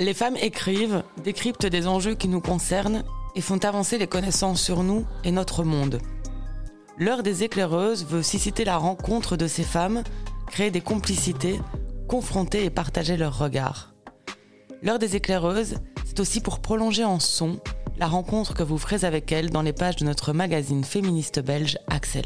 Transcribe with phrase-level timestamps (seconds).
[0.00, 3.04] Les femmes écrivent, décryptent des enjeux qui nous concernent
[3.36, 5.98] et font avancer les connaissances sur nous et notre monde.
[6.96, 10.02] L'heure des éclaireuses veut susciter la rencontre de ces femmes,
[10.46, 11.60] créer des complicités,
[12.08, 13.92] confronter et partager leurs regards.
[14.82, 15.74] L'heure des éclaireuses,
[16.06, 17.60] c'est aussi pour prolonger en son
[17.98, 21.76] la rencontre que vous ferez avec elles dans les pages de notre magazine féministe belge
[21.90, 22.24] Axel.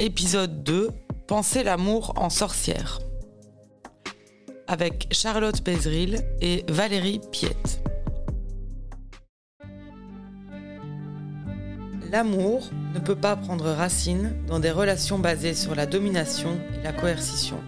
[0.00, 0.90] Épisode 2
[1.28, 2.98] Penser l'amour en sorcière
[4.68, 7.80] avec Charlotte Pézril et Valérie Piette.
[12.10, 16.92] L'amour ne peut pas prendre racine dans des relations basées sur la domination et la
[16.92, 17.58] coercition.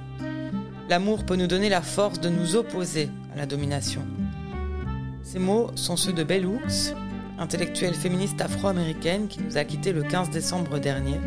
[0.89, 4.03] L'amour peut nous donner la force de nous opposer à la domination.
[5.23, 6.95] Ces mots sont ceux de Bell Hooks,
[7.39, 11.21] intellectuelle féministe afro-américaine qui nous a quittés le 15 décembre dernier.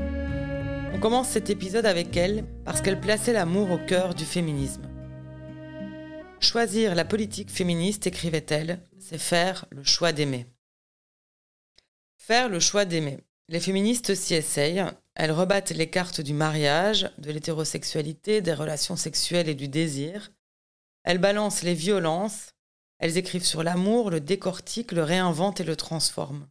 [0.94, 4.91] On commence cet épisode avec elle parce qu'elle plaçait l'amour au cœur du féminisme.
[6.42, 10.48] Choisir la politique féministe, écrivait-elle, c'est faire le choix d'aimer.
[12.18, 13.20] Faire le choix d'aimer.
[13.48, 14.84] Les féministes s'y essayent.
[15.14, 20.32] Elles rebattent les cartes du mariage, de l'hétérosexualité, des relations sexuelles et du désir.
[21.04, 22.54] Elles balancent les violences.
[22.98, 26.48] Elles écrivent sur l'amour, le décortiquent, le réinventent et le transforment.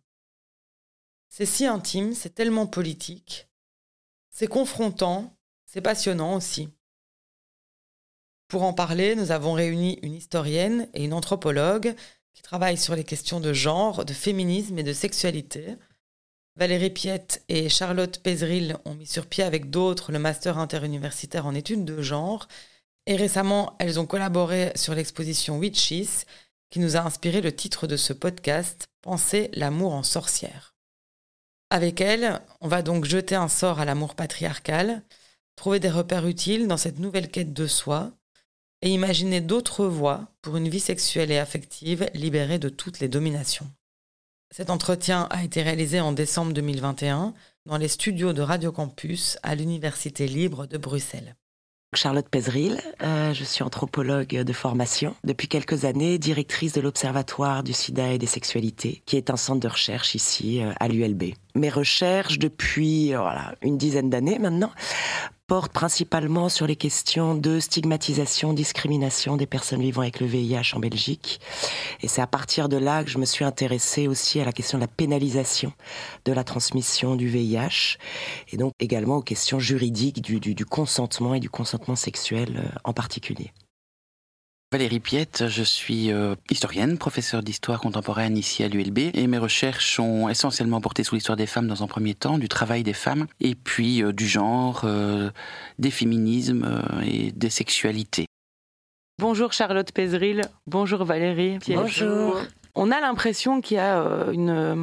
[1.29, 3.49] C'est si intime, c'est tellement politique.
[4.31, 6.69] C'est confrontant, c'est passionnant aussi.
[8.51, 11.95] Pour en parler, nous avons réuni une historienne et une anthropologue
[12.35, 15.77] qui travaillent sur les questions de genre, de féminisme et de sexualité.
[16.57, 21.55] Valérie Piette et Charlotte Pézril ont mis sur pied avec d'autres le master interuniversitaire en
[21.55, 22.49] études de genre.
[23.07, 26.27] Et récemment, elles ont collaboré sur l'exposition Witches,
[26.71, 30.75] qui nous a inspiré le titre de ce podcast, Penser l'amour en sorcière.
[31.71, 35.05] Avec elles, on va donc jeter un sort à l'amour patriarcal,
[35.55, 38.13] trouver des repères utiles dans cette nouvelle quête de soi,
[38.83, 43.71] et imaginer d'autres voies pour une vie sexuelle et affective libérée de toutes les dominations.
[44.53, 47.35] Cet entretien a été réalisé en décembre 2021
[47.67, 51.37] dans les studios de Radio Campus à l'Université libre de Bruxelles.
[51.97, 55.17] Charlotte Pézril, euh, je suis anthropologue de formation.
[55.25, 59.61] Depuis quelques années, directrice de l'Observatoire du sida et des sexualités, qui est un centre
[59.61, 61.35] de recherche ici euh, à l'ULB.
[61.55, 64.71] Mes recherches depuis voilà, une dizaine d'années maintenant
[65.51, 70.79] porte principalement sur les questions de stigmatisation, discrimination des personnes vivant avec le VIH en
[70.79, 71.41] Belgique.
[72.03, 74.79] Et c'est à partir de là que je me suis intéressée aussi à la question
[74.79, 75.73] de la pénalisation
[76.25, 77.99] de la transmission du VIH
[78.53, 83.51] et donc également aux questions juridiques du consentement et du consentement sexuel euh, en particulier.
[84.73, 89.99] Valérie Piette, je suis euh, historienne, professeure d'histoire contemporaine ici à l'ULB et mes recherches
[89.99, 93.27] ont essentiellement porté sur l'histoire des femmes dans un premier temps, du travail des femmes
[93.41, 95.31] et puis euh, du genre, euh,
[95.81, 98.27] des féminismes et des sexualités.
[99.19, 101.77] Bonjour Charlotte Pézril, bonjour Valérie Piette.
[101.77, 102.41] Bonjour.
[102.77, 104.75] On a l'impression qu'il y a euh, une, euh,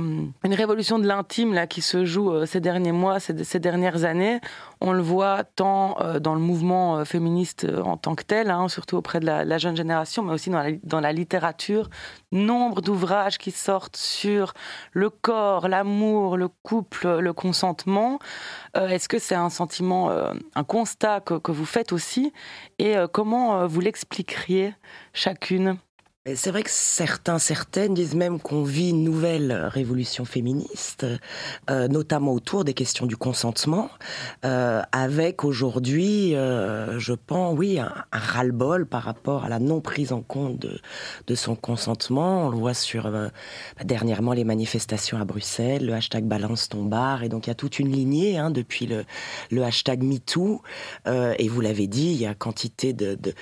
[0.43, 4.41] une, révolution de l'intime là qui se joue euh, ces derniers mois, ces, dernières années.
[4.81, 9.19] On le voit tant dans le mouvement féministe en tant que tel, hein, surtout auprès
[9.19, 10.51] de la, jeune génération, mais aussi
[10.83, 11.89] dans la, littérature.
[12.31, 14.53] Nombre d'ouvrages qui sortent sur
[14.91, 18.19] le corps, l'amour, le couple, le consentement.
[18.75, 20.11] Est-ce que c'est un sentiment,
[20.53, 22.31] un constat que, que, vous faites aussi?
[22.77, 24.75] Et comment vous l'expliqueriez
[25.13, 25.77] chacune?
[26.35, 31.05] C'est vrai que certains, certaines disent même qu'on vit une nouvelle révolution féministe,
[31.69, 33.89] euh, notamment autour des questions du consentement,
[34.45, 40.11] euh, avec aujourd'hui, euh, je pense, oui, un, ras-le-bol par rapport à la non prise
[40.11, 40.79] en compte de,
[41.27, 42.47] de son consentement.
[42.47, 43.29] On le voit sur euh,
[43.83, 47.55] dernièrement les manifestations à Bruxelles, le hashtag balance ton bar, et donc il y a
[47.55, 49.05] toute une lignée hein, depuis le,
[49.51, 50.61] le hashtag MeToo.
[51.07, 53.33] Euh, et vous l'avez dit, il y a quantité de, de,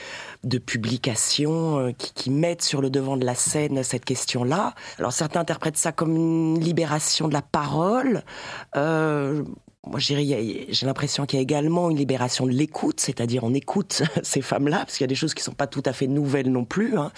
[0.46, 4.74] de publications euh, qui, mettent sur le devant de la scène cette question-là.
[5.00, 8.24] Alors certains interprètent ça comme une libération de la parole.
[8.76, 9.44] Euh,
[9.88, 14.42] moi, j'ai l'impression qu'il y a également une libération de l'écoute, c'est-à-dire on écoute ces
[14.42, 16.66] femmes-là, parce qu'il y a des choses qui sont pas tout à fait nouvelles non
[16.66, 16.98] plus.
[16.98, 17.12] Hein.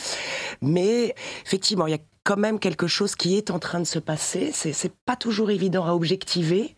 [0.62, 1.16] Mais
[1.46, 4.52] effectivement, il y a quand même quelque chose qui est en train de se passer.
[4.52, 6.76] C'est pas toujours évident à objectiver.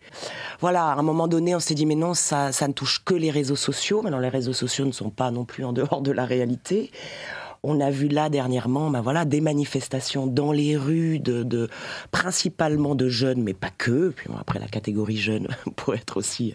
[0.60, 3.32] Voilà, à un moment donné, on s'est dit mais non, ça, ne touche que les
[3.32, 4.00] réseaux sociaux.
[4.00, 6.92] Maintenant, les réseaux sociaux ne sont pas non plus en dehors de la réalité.
[7.64, 11.68] On a vu là dernièrement, ben voilà, des manifestations dans les rues de,
[12.12, 14.10] principalement de jeunes, mais pas que.
[14.10, 16.54] Puis après la catégorie jeune pourrait être aussi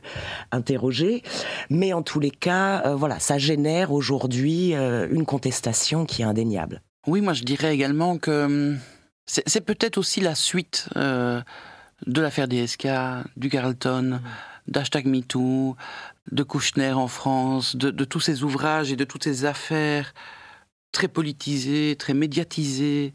[0.54, 1.22] interrogée.
[1.70, 6.26] Mais en tous les cas, euh, voilà, ça génère aujourd'hui euh, une contestation qui est
[6.26, 6.82] indéniable.
[7.08, 8.80] Oui, moi je dirais également que hum,
[9.28, 11.42] c'est peut-être aussi la suite euh,
[12.08, 12.88] de l'affaire DSK,
[13.38, 14.22] du Carlton,
[14.68, 15.76] d'hashtag MeToo,
[16.32, 20.14] de Kouchner en France, de, de tous ces ouvrages et de toutes ces affaires
[20.92, 23.14] très politisé, très médiatisé,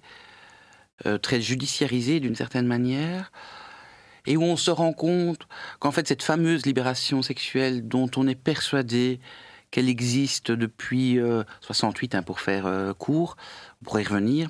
[1.07, 3.33] euh, très judiciarisé d'une certaine manière,
[4.27, 5.49] et où on se rend compte
[5.81, 9.19] qu'en fait cette fameuse libération sexuelle dont on est persuadé
[9.71, 11.17] qu'elle existe depuis
[11.61, 13.37] 68 hein, pour faire court,
[13.85, 14.49] pour y revenir,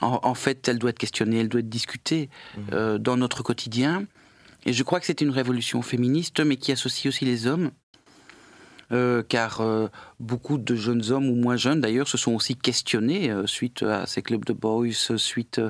[0.00, 2.98] en, fait elle doit être questionnée, elle doit être discutée mmh.
[2.98, 4.04] dans notre quotidien.
[4.66, 7.70] Et je crois que c'est une révolution féministe, mais qui associe aussi les hommes.
[8.92, 9.88] Euh, car euh,
[10.20, 14.06] beaucoup de jeunes hommes ou moins jeunes d'ailleurs se sont aussi questionnés euh, suite à
[14.06, 15.60] ces clubs de boys, suite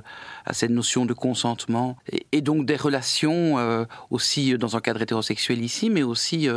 [0.44, 1.96] à cette notion de consentement
[2.32, 6.48] et, donc des relations aussi dans un cadre hétérosexuel ici, mais aussi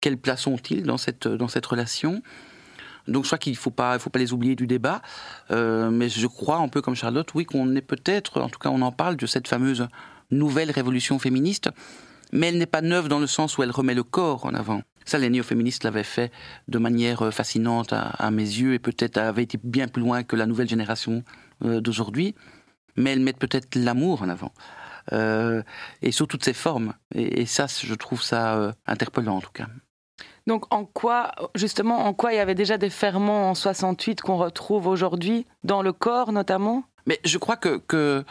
[0.00, 2.22] quelle place ont-ils dans cette dans cette relation?
[3.08, 5.02] Donc je crois qu'il ne faut pas, faut pas les oublier du débat,
[5.50, 8.82] mais je crois un peu comme Charlotte, oui, qu'on est peut-être, en tout cas on
[8.82, 9.88] en parle de cette fameuse
[10.30, 11.70] nouvelle révolution féministe,
[12.32, 14.82] mais elle n'est pas neuve dans le sens où elle remet le corps en avant.
[15.04, 16.32] Ça, les néo-féministes l'avaient fait
[16.68, 20.36] de manière euh, fascinante à, mes yeux et peut-être avait été bien plus loin que
[20.36, 21.24] la nouvelle génération
[21.64, 22.34] euh, d'aujourd'hui.
[22.96, 24.52] Mais elles mettent peut-être l'amour en avant.
[25.12, 25.62] Euh,
[26.02, 26.94] et sous toutes ses formes.
[27.14, 29.66] Et, ça, je trouve ça interpellant en tout cas.
[30.46, 34.36] Donc en quoi, justement, en quoi il y avait déjà des ferments en 68 qu'on
[34.36, 36.84] retrouve aujourd'hui, dans le corps notamment?
[37.06, 38.24] Mais je crois que, que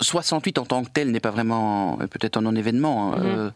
[0.00, 3.26] 68 en tant que tel n'est pas vraiment peut-être un non-événement, hein, mhm.
[3.26, 3.50] euh,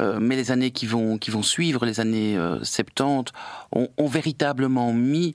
[0.00, 3.32] euh, mais les années qui vont, qui vont suivre, les années 70,
[3.76, 5.34] euh, ont, véritablement mis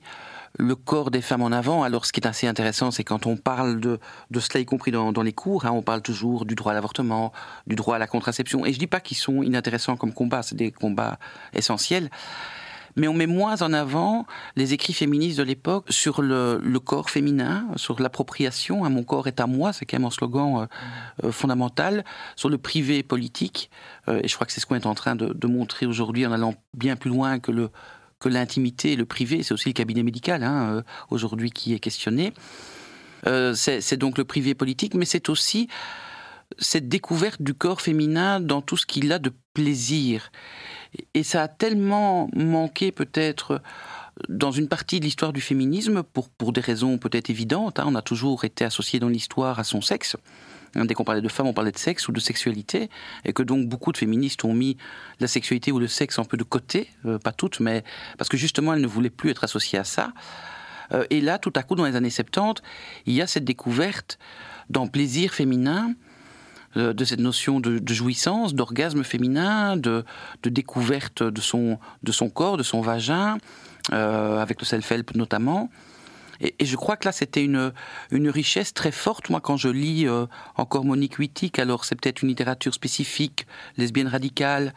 [0.56, 1.82] le corps des femmes en avant.
[1.82, 3.98] Alors ce qui est assez intéressant, c'est quand on parle de,
[4.30, 6.74] de cela, y compris dans, dans les cours, hein, on parle toujours du droit à
[6.74, 7.32] l'avortement,
[7.66, 8.64] du droit à la contraception.
[8.64, 11.18] Et je dis pas qu'ils sont inintéressants comme combats, c'est des combats
[11.52, 12.10] essentiels
[12.98, 17.66] mais on met moins en avant les écrits féministes de l'époque sur le, corps féminin,
[17.76, 18.84] sur l'appropriation.
[18.84, 22.04] Hein, mon corps est à moi, c'est quand même un slogan euh, euh, fondamental,
[22.36, 23.70] sur le privé politique.
[24.08, 26.32] Euh, et je crois que c'est ce qu'on est en train de, montrer aujourd'hui en
[26.32, 27.70] allant bien plus loin que le
[28.20, 32.32] que l'intimité, le privé, c'est aussi le cabinet médical hein, aujourd'hui qui est questionné.
[33.54, 35.68] c'est donc le privé politique, mais c'est aussi
[36.58, 40.30] cette découverte du corps féminin dans tout ce qu'il a de plaisir.
[41.14, 43.60] Et ça a tellement manqué peut-être
[44.28, 47.84] dans une partie de l'histoire du féminisme, pour, pour des raisons peut-être évidentes, hein.
[47.86, 50.16] on a toujours été associé dans l'histoire à son sexe.
[50.74, 52.90] Hein, dès qu'on parlait de femmes, on parlait de sexe ou de sexualité,
[53.24, 54.76] et que donc beaucoup de féministes ont mis
[55.20, 57.84] la sexualité ou le sexe un peu de côté, euh, pas toutes, mais
[58.16, 60.12] parce que justement elles ne voulaient plus être associées à ça.
[60.92, 62.62] Euh, et là, tout à coup, dans les années 70,
[63.06, 64.18] il y a cette découverte
[64.70, 65.94] d'un plaisir féminin
[66.76, 70.04] euh, de cette notion de, jouissance, d'orgasme féminin, de,
[70.44, 73.38] découverte de son, de son corps, de son vagin,
[73.90, 75.70] avec le self-help notamment.
[76.40, 77.72] Et, je crois que là, c'était une,
[78.10, 79.30] une richesse très forte.
[79.30, 80.26] Moi, quand je lis euh,
[80.56, 83.46] encore Monique Wittig, alors c'est peut-être une littérature spécifique,
[83.76, 84.74] lesbienne radicale,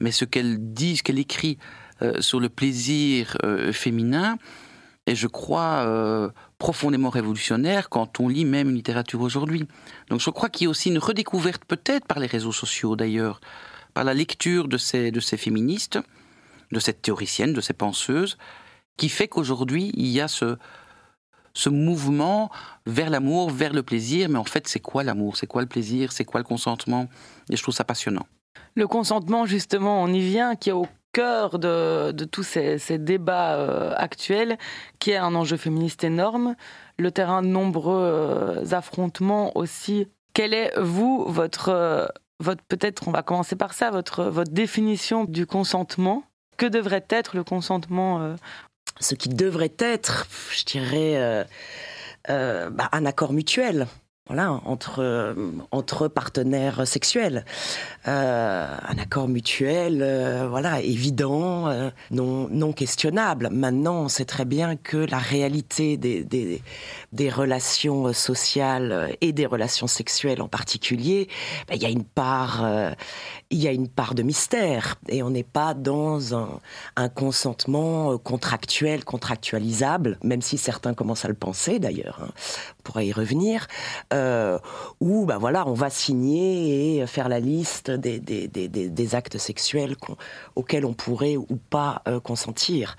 [0.00, 1.58] mais ce qu'elle dit, ce qu'elle écrit
[2.20, 3.38] sur le plaisir
[3.72, 4.36] féminin,
[5.06, 9.66] et je crois profondément révolutionnaire quand on lit même une littérature aujourd'hui.
[10.08, 13.40] Donc je crois qu'il y a aussi une redécouverte, peut-être par les réseaux sociaux d'ailleurs,
[13.94, 15.98] par la lecture de ces, de ces féministes,
[16.72, 18.36] de cette théoricienne, de ces penseuses,
[18.96, 20.56] qui fait qu'aujourd'hui il y a ce,
[21.56, 22.50] ce mouvement
[22.86, 24.28] vers l'amour, vers le plaisir.
[24.28, 25.36] Mais en fait, c'est quoi l'amour?
[25.36, 26.12] C'est quoi le plaisir?
[26.12, 27.08] C'est quoi le consentement?
[27.50, 28.26] Et je trouve ça passionnant.
[28.74, 33.94] Le consentement, justement, on y vient, qui est au cœur de, tous ces, débats euh,
[33.96, 34.58] actuels,
[34.98, 36.54] qui est un enjeu féministe énorme,
[36.98, 40.08] le terrain de nombreux euh, affrontements aussi.
[40.34, 42.06] Quelle est, vous, votre, euh,
[42.38, 46.24] votre peut-être, on va commencer par ça, votre, votre définition du consentement?
[46.58, 48.34] Que devrait être le consentement
[49.00, 51.46] Ce qui devrait être, je dirais,
[52.28, 53.86] bah, un accord mutuel
[54.26, 55.36] voilà, entre,
[55.70, 57.44] entre partenaires sexuels.
[58.08, 63.48] Euh, un accord mutuel, euh, voilà, évident, euh, non, non questionnable.
[63.50, 66.62] Maintenant, on sait très bien que la réalité des, des,
[67.12, 71.28] des relations sociales et des relations sexuelles en particulier,
[71.68, 72.64] ben, il y a une part,
[73.50, 76.60] il y a une part de mystère et on n'est pas dans un,
[76.96, 82.20] un, consentement contractuel, contractualisable, même si certains commencent à le penser d'ailleurs.
[82.22, 82.30] Hein.
[82.78, 83.66] on pourra y revenir
[84.16, 84.58] euh,
[85.00, 89.94] où bah voilà, on va signer et faire la liste des, actes sexuels
[90.54, 92.96] auxquels on pourrait ou pas euh, consentir.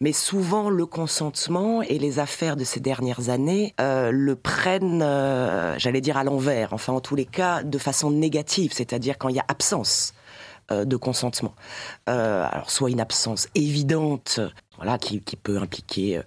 [0.00, 5.00] Mais souvent, le consentement et les affaires de ces dernières années euh, le prennent,
[5.78, 9.36] j'allais dire à l'envers, enfin en tous les cas, de façon négative, c'est-à-dire quand il
[9.36, 10.12] y a absence
[10.70, 11.54] de consentement.
[12.06, 14.40] alors soit une absence évidente
[14.78, 16.22] voilà, qui, peut impliquer euh,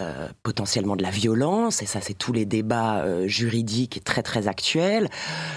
[0.00, 4.46] euh, potentiellement de la violence, et ça c'est tous les débats euh, juridiques très très
[4.46, 5.08] actuels,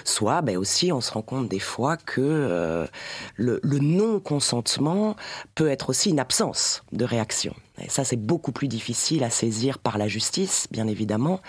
[0.06, 2.88] soit ben aussi on se rend compte des fois que
[3.36, 5.16] le, non-consentement
[5.56, 7.54] peut être aussi une absence de réaction.
[7.84, 11.40] Et ça, c'est beaucoup plus difficile à saisir par la justice, bien évidemment.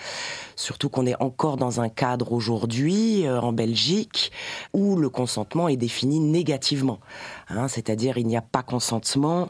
[0.55, 4.31] Surtout qu'on est encore dans un cadre aujourd'hui, euh, en Belgique,
[4.73, 6.99] où le consentement est défini négativement.
[7.49, 9.49] Hein, c'est-à-dire, il n'y a pas consentement.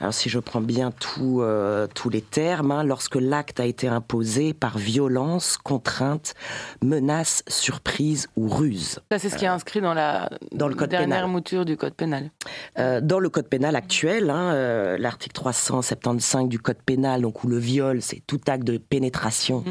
[0.00, 3.88] Alors, si je prends bien tout, euh, tous les termes, hein, lorsque l'acte a été
[3.88, 6.34] imposé par violence, contrainte,
[6.82, 9.00] menace, surprise ou ruse.
[9.10, 11.94] Ça, c'est ce qui est inscrit dans la dans le code dernière mouture du code
[11.94, 12.30] pénal.
[12.78, 15.34] Euh, dans le code pénal actuel, hein, l'article
[16.24, 19.70] 375 du code pénal, donc où le viol, c'est tout acte de pénétration mmh.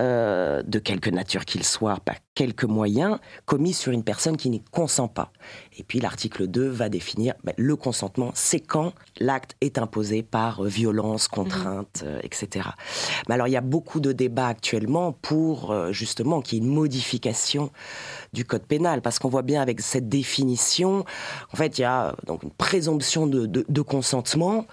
[0.00, 4.62] euh, de quelque nature qu'il soit, par quelque moyen, commis sur une personne qui n'y
[4.70, 5.32] consent pas.
[5.76, 10.64] Et puis l'article 2 va définir ben, le consentement, c'est quand l'acte est imposé par
[10.64, 12.06] euh, violence, contrainte, mmh.
[12.06, 12.68] euh, etc.
[13.28, 16.72] Mais alors il y a beaucoup de débats actuellement pour justement qu'il y ait une
[16.72, 17.70] modification
[18.32, 21.04] du code pénal, parce qu'on voit bien avec cette définition,
[21.52, 24.66] en fait il y a donc une présomption de, de consentement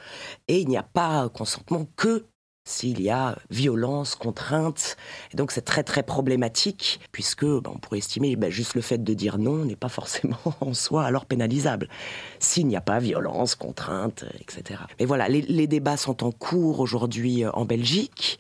[0.47, 2.25] et il n'y a pas consentement que
[2.63, 4.95] s'il y a violence, contrainte.
[5.33, 9.03] Et donc c'est très très problématique, puisque ben, on pourrait estimer ben, juste le fait
[9.03, 11.89] de dire non n'est pas forcément en soi alors pénalisable,
[12.39, 14.81] s'il n'y a pas violence, contrainte, etc.
[14.99, 18.39] Mais voilà, les, débats sont en cours aujourd'hui euh, en Belgique.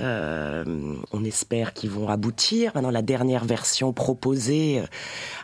[0.00, 2.72] Euh, on espère qu'ils vont aboutir.
[2.74, 4.86] Maintenant, la dernière version proposée euh,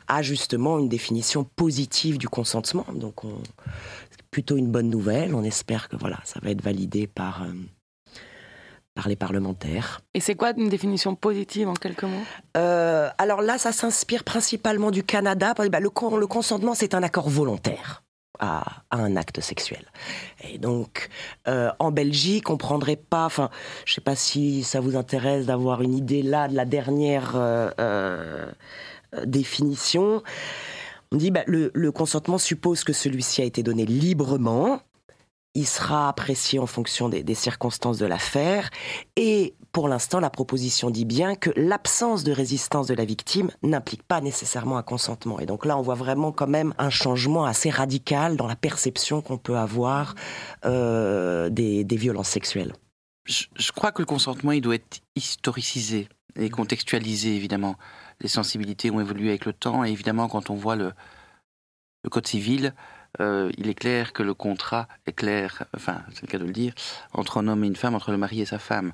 [0.08, 2.86] a justement une définition positive du consentement.
[2.94, 3.38] Donc on...
[4.10, 5.34] c'est plutôt une bonne nouvelle.
[5.34, 7.46] On espère que voilà, ça va être validé par
[8.98, 10.00] par les parlementaires.
[10.12, 12.24] Et c'est quoi une définition positive en quelques mots?
[12.56, 15.54] Euh, Alors là, ça s'inspire principalement du Canada.
[15.56, 15.88] Bah, le,
[16.18, 18.02] le consentement, c'est un accord volontaire.
[18.40, 19.84] À, un acte sexuel.
[20.48, 21.10] Et donc,
[21.46, 23.26] euh, en Belgique, on prendrait pas.
[23.26, 23.50] Enfin,
[23.84, 28.50] je sais pas si ça vous intéresse d'avoir une idée là de la dernière euh,
[29.24, 30.24] définition.
[31.12, 34.80] On dit bah, le, le consentement suppose que celui-ci a été donné librement
[35.54, 38.70] il sera apprécié en fonction des, circonstances de l'affaire.
[39.16, 44.02] Et pour l'instant, la proposition dit bien que l'absence de résistance de la victime n'implique
[44.02, 45.40] pas nécessairement un consentement.
[45.40, 49.20] Et donc là, on voit vraiment quand même un changement assez radical dans la perception
[49.20, 50.14] qu'on peut avoir
[50.64, 52.72] euh, des, violences sexuelles.
[53.24, 57.76] Je, crois que le consentement, il doit être historicisé et contextualisé, évidemment.
[58.20, 60.92] Les sensibilités ont évolué avec le temps, et évidemment, quand on voit le,
[62.04, 62.74] le Code civil,
[63.20, 66.52] euh, il est clair que le contrat est clair, enfin c'est le cas de le
[66.52, 66.72] dire,
[67.12, 68.92] entre un homme et une femme, entre le mari et sa femme,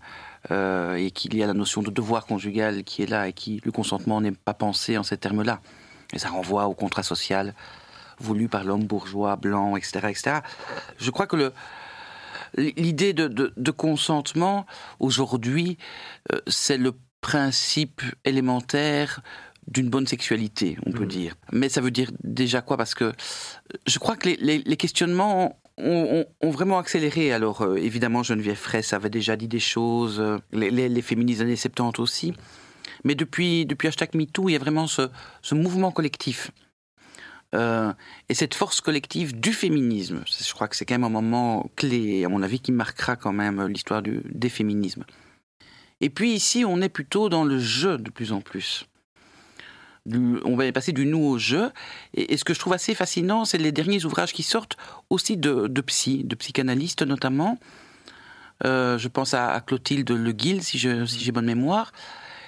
[0.51, 3.61] euh, et qu'il y a la notion de devoir conjugal qui est là et qui
[3.65, 5.61] le consentement n'est pas pensé en ces termes-là.
[6.13, 7.55] Et ça renvoie au contrat social
[8.19, 10.37] voulu par l'homme bourgeois, blanc, etc., etc.
[10.99, 11.53] Je crois que
[12.57, 14.67] l'idée de, consentement
[15.01, 15.79] aujourd'hui,
[16.33, 19.21] euh, c'est le principe élémentaire
[19.69, 21.09] d'une bonne sexualité, on peut mm.
[21.09, 21.35] dire.
[21.53, 22.77] Mais ça veut dire déjà quoi?
[22.77, 23.13] Parce que
[23.87, 27.33] je crois que les, questionnements ont, vraiment accéléré.
[27.33, 31.57] Alors, euh, évidemment, Geneviève Fraisse avait déjà dit des choses, euh, les, féministes des années
[31.57, 32.35] 70 aussi.
[33.05, 35.09] Mais depuis, depuis hashtag MeToo, il y a vraiment ce,
[35.53, 36.51] mouvement collectif.
[37.55, 37.93] Euh,
[38.29, 42.25] et cette force collective du féminisme, je crois que c'est quand même un moment clé,
[42.25, 45.05] à mon avis, qui marquera quand même l'histoire des féminismes.
[46.01, 48.87] Et puis ici, on est plutôt dans le jeu de plus en plus
[50.13, 51.71] on va passer du nous au jeu.
[52.15, 54.77] Et, ce que je trouve assez fascinant, c'est les derniers ouvrages qui sortent
[55.11, 57.59] aussi de, psy, de psychanalystes notamment.
[58.65, 61.93] Euh, je pense à, Clotilde Le Guil, si j'ai bonne mémoire,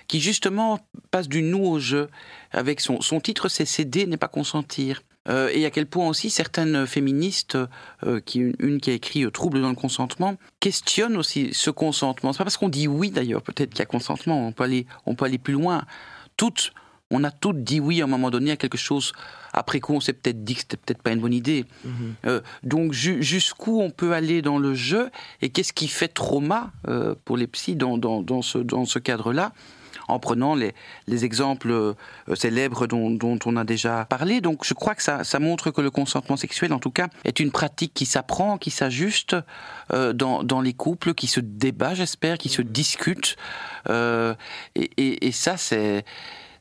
[0.06, 0.78] qui justement
[1.10, 2.08] passe du nous au jeu.
[2.52, 5.02] Avec son, titre, c'est Céder n'est pas consentir.
[5.28, 7.58] Euh, et à quel point aussi certaines féministes,
[8.04, 12.32] euh, qui, une, qui a écrit Trouble dans le consentement, questionnent aussi ce consentement.
[12.32, 14.86] C'est pas parce qu'on dit oui d'ailleurs, peut-être qu'il y a consentement, on peut aller,
[15.04, 15.84] on peut aller plus loin.
[16.36, 16.72] Toutes
[17.10, 19.12] on a toutes dit oui à un moment donné à quelque chose.
[19.52, 21.64] Après coup, on s'est peut-être dit que c'était peut-être pas une bonne idée.
[21.84, 22.14] Mhm.
[22.26, 25.10] Euh, donc jusqu'où on peut aller dans le jeu
[25.40, 29.52] et qu'est-ce qui fait trauma euh, pour les psys dans, ce, cadre-là
[30.08, 30.74] en prenant les,
[31.24, 31.94] exemples euh,
[32.34, 34.40] célèbres dont, on a déjà parlé.
[34.40, 37.52] Donc je crois que ça, montre que le consentement sexuel, en tout cas, est une
[37.52, 39.36] pratique qui s'apprend, qui s'ajuste
[39.90, 43.36] dans, les couples, qui se débat, j'espère, qui se discute.
[43.88, 46.04] et, ça, c'est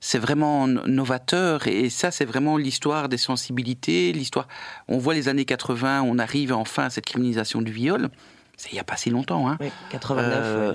[0.08, 4.48] c'est vraiment novateur et ça c'est vraiment l'histoire des sensibilités, l'histoire.
[4.88, 8.10] On voit les années 80, on arrive enfin à cette criminalisation du viol.
[8.56, 9.58] C'est il n'y a pas si longtemps, hein.
[9.60, 10.40] Oui, 89.
[10.44, 10.74] Euh,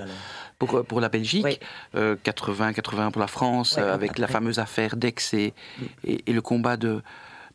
[0.59, 1.61] pour, pour la Belgique,
[1.93, 5.53] 80, 80 pour la France, avec la fameuse affaire d'Aix et,
[6.03, 7.01] et, le combat de,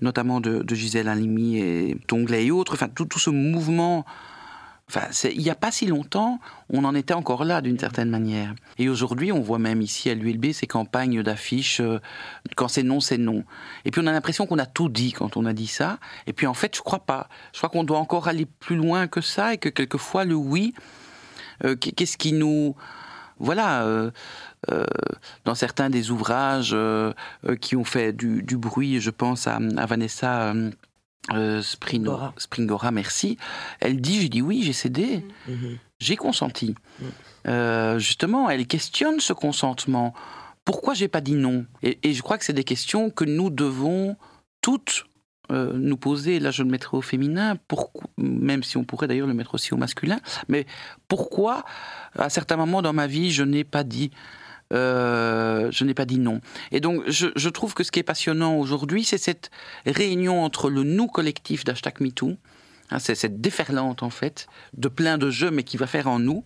[0.00, 2.72] notamment de, Gisèle Halimi et Tongley et autres.
[2.72, 4.06] Enfin, tout, tout ce mouvement
[4.88, 6.38] Enfin, il n'y a pas si longtemps,
[6.70, 8.54] on en était encore là d'une certaine manière.
[8.78, 11.98] Et aujourd'hui, on voit même ici à l'ULB ces campagnes d'affiches, euh,
[12.54, 13.42] quand c'est non, c'est non.
[13.84, 15.98] Et puis on a l'impression qu'on a tout dit quand on a dit ça.
[16.28, 17.28] Et puis en fait, je crois pas.
[17.52, 20.72] Je crois qu'on doit encore aller plus loin que ça et que quelquefois le oui,
[21.64, 22.76] euh, qu'est-ce qui nous...
[23.38, 24.10] Voilà, euh,
[25.44, 26.74] dans certains des ouvrages
[27.60, 30.54] qui ont fait du, bruit, je pense à, à Vanessa
[31.32, 32.90] euh, Springora.
[32.92, 33.36] merci.
[33.80, 35.52] Elle dit, j'ai dit oui, j'ai cédé, mm.
[35.52, 35.78] mm-hmm.
[35.98, 36.74] j'ai consenti.
[37.00, 37.04] Mm.
[37.48, 40.14] Euh, justement, elle questionne ce consentement.
[40.64, 41.64] Pourquoi j'ai pas dit non?
[41.82, 44.16] Et, je crois que c'est des questions que nous devons
[44.60, 45.06] toutes
[45.52, 46.40] euh, nous poser.
[46.40, 47.56] Là, je le mettrai au féminin,
[48.18, 50.18] même si on pourrait d'ailleurs le mettre aussi au masculin.
[50.48, 50.66] Mais
[51.06, 51.64] pourquoi,
[52.18, 54.10] à certains moments dans ma vie, je n'ai pas dit
[54.72, 56.40] euh, je n'ai pas dit non.
[56.72, 59.50] Et donc, je, trouve que ce qui est passionnant aujourd'hui, c'est cette
[59.86, 62.36] réunion entre le nous collectif d'hashtag MeToo,
[62.90, 64.46] hein, c'est cette déferlante en fait
[64.76, 66.44] de plein de jeux, mais qui va faire en nous,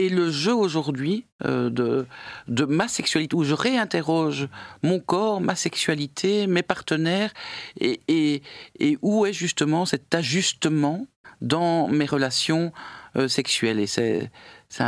[0.00, 2.06] et le jeu aujourd'hui euh, de,
[2.48, 4.48] de ma sexualité, où je réinterroge
[4.82, 7.32] mon corps, ma sexualité, mes partenaires,
[7.78, 8.42] et, et,
[8.78, 11.06] et où est justement cet ajustement
[11.42, 12.72] dans mes relations
[13.16, 13.78] euh, sexuelles.
[13.78, 14.30] Et c'est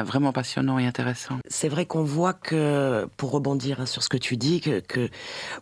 [0.03, 1.39] vraiment passionnant et intéressant.
[1.47, 5.11] C'est vrai qu'on voit que, pour rebondir hein, sur ce que tu dis, que,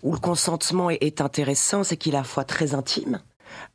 [0.03, 3.21] où le consentement est intéressant, c'est qu'il est à la fois très intime,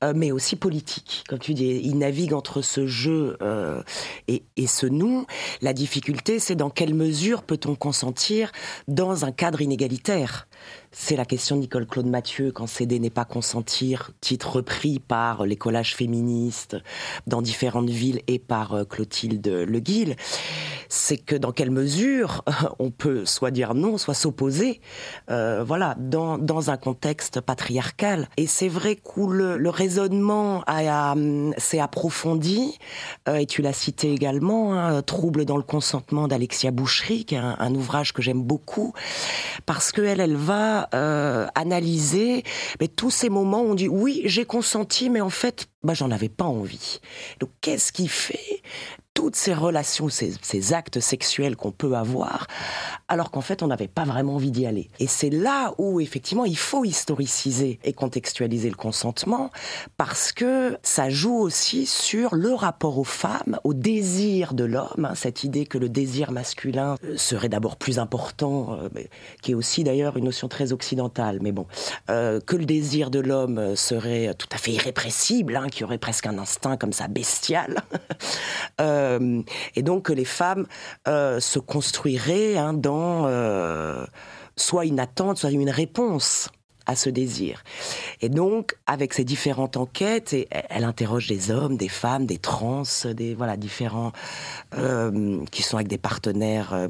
[0.04, 1.24] euh, mais aussi politique.
[1.28, 3.82] Comme tu dis, il navigue entre ce jeu euh,
[4.28, 5.26] et, et, ce nous.
[5.62, 8.52] La difficulté, c'est dans quelle mesure peut-on consentir
[8.88, 10.48] dans un cadre inégalitaire?
[10.98, 15.46] C'est la question de Nicole Claude Mathieu quand céder n'est pas consentir, titre repris par
[15.46, 16.78] les collages féministes
[17.28, 20.16] dans différentes villes et par euh, Clotilde Le Guil.
[20.88, 22.46] C'est que dans quelle mesure
[22.80, 24.80] on peut soit dire non, soit s'opposer,
[25.30, 28.30] euh, voilà, dans, dans un contexte patriarcal.
[28.38, 30.64] Et c'est vrai que le, raisonnement
[31.58, 32.80] s'est approfondi,
[33.28, 37.40] euh, et tu l'as cité également, hein, Trouble dans le consentement d'Alexia Boucherie, qui est
[37.40, 38.94] un, un ouvrage que j'aime beaucoup,
[39.66, 42.44] parce qu'elle, elle va euh, analyser
[42.80, 46.12] mais tous ces moments où on dit oui, j'ai consenti, mais en fait, bah, j'en
[46.12, 47.00] avais pas envie.
[47.40, 48.62] Donc, qu'est-ce qui fait
[49.16, 52.48] toutes ces relations, ces, actes sexuels qu'on peut avoir,
[53.08, 54.90] alors qu'en fait, on n'avait pas vraiment envie d'y aller.
[55.00, 59.52] Et c'est là où, effectivement, il faut historiciser et contextualiser le consentement,
[59.98, 65.16] parce que ça joue aussi sur le rapport aux femmes, au désir de l'homme, hein,
[65.16, 68.90] cette idée que le désir masculin euh, serait d'abord plus important, euh,
[69.42, 71.68] qui est aussi d'ailleurs une notion très occidentale, mais bon,
[72.10, 76.28] euh, que le désir de l'homme serait tout à fait irrépressible, hein, qui aurait presque
[76.28, 77.82] un instinct comme ça bestial.
[79.76, 80.66] et donc que les femmes
[81.08, 84.06] euh, se construiraient hein, dans euh,
[84.56, 86.50] soit une attente, soit une réponse
[86.86, 87.64] à ce désir.
[88.22, 92.84] Et donc, avec ces différentes enquêtes, et elle interroge des hommes, des femmes, des trans,
[93.06, 94.12] des voilà différents
[95.52, 96.88] qui sont avec des partenaires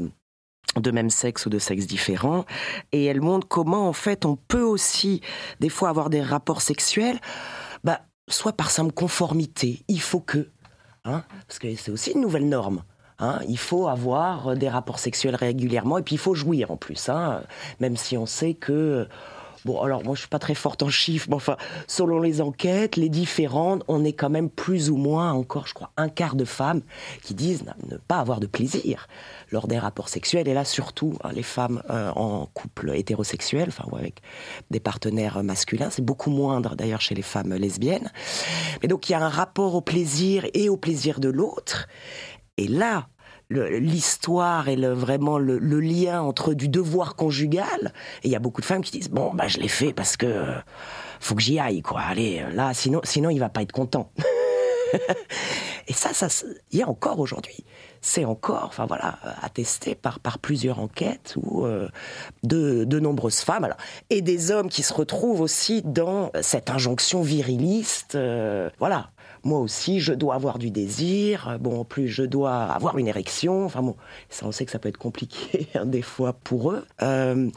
[0.75, 2.45] de même sexe ou de sexe différent,
[2.91, 5.21] et elle montre comment en fait on peut aussi
[5.59, 7.19] des fois avoir des rapports sexuels,
[7.83, 10.49] bah, soit par simple conformité, il faut que,
[11.05, 12.83] Hein, parce que c'est aussi une nouvelle norme.
[13.17, 13.39] Hein.
[13.47, 17.43] il faut avoir des rapports sexuels régulièrement et puis il faut jouir en plus, hein,
[17.79, 19.07] même si on sait que
[19.65, 22.97] Bon, alors moi je suis pas très forte en chiffres, mais enfin, selon les enquêtes,
[22.97, 26.45] les différentes, on est quand même plus ou moins encore, je crois, un quart de
[26.45, 26.81] femmes
[27.23, 29.07] qui disent ne pas avoir de plaisir
[29.51, 30.47] lors des rapports sexuels.
[30.47, 34.21] Et là, surtout, hein, les femmes euh, en couple hétérosexuel, enfin, ou avec
[34.69, 38.11] des partenaires masculins, c'est beaucoup moindre d'ailleurs chez les femmes lesbiennes.
[38.83, 41.87] Mais donc, il y a un rapport au plaisir et au plaisir de l'autre.
[42.57, 43.07] Et là,
[43.49, 47.93] l'histoire et le, vraiment le, lien entre du devoir conjugal.
[48.23, 50.17] Et il y a beaucoup de femmes qui disent bon bah je l'ai fait parce
[50.17, 50.45] que
[51.19, 52.01] faut que j'y aille quoi.
[52.01, 54.11] Allez là sinon sinon il va pas être content.
[55.87, 56.27] et ça ça
[56.71, 57.65] il y a encore aujourd'hui.
[58.01, 61.87] C'est encore enfin voilà attesté par par plusieurs enquêtes ou euh,
[62.43, 63.77] de, de nombreuses femmes alors,
[64.09, 68.15] et des hommes qui se retrouvent aussi dans cette injonction viriliste.
[68.15, 69.11] Euh, voilà
[69.45, 71.57] moi aussi, je dois avoir du désir.
[71.61, 73.65] Bon, en plus, je dois avoir une érection.
[73.65, 73.95] Enfin bon,
[74.27, 76.83] ça, on sait que ça peut être compliqué hein, des fois pour eux.
[77.03, 77.49] Euh,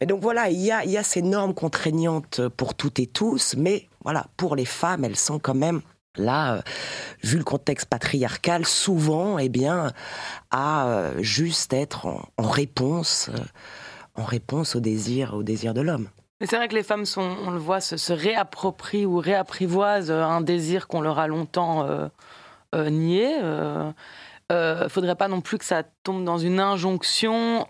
[0.00, 4.26] mais donc voilà, il y a, ces normes contraignantes pour toutes et tous, mais voilà,
[4.36, 5.80] pour les femmes, elles sont quand même
[6.16, 6.62] là, euh,
[7.22, 9.92] vu le contexte patriarcal, souvent, eh bien,
[10.50, 13.30] à euh, juste être en, réponse,
[14.16, 16.08] en réponse au désir, au désir de l'homme.
[16.40, 20.22] Mais c'est vrai que les femmes, sont, on le voit, se, réapproprient ou réapprivoisent euh,
[20.22, 22.06] un désir qu'on leur a longtemps euh,
[22.74, 23.38] euh, nié.
[24.50, 27.66] Il ne faudrait pas non plus que ça tombe dans une injonction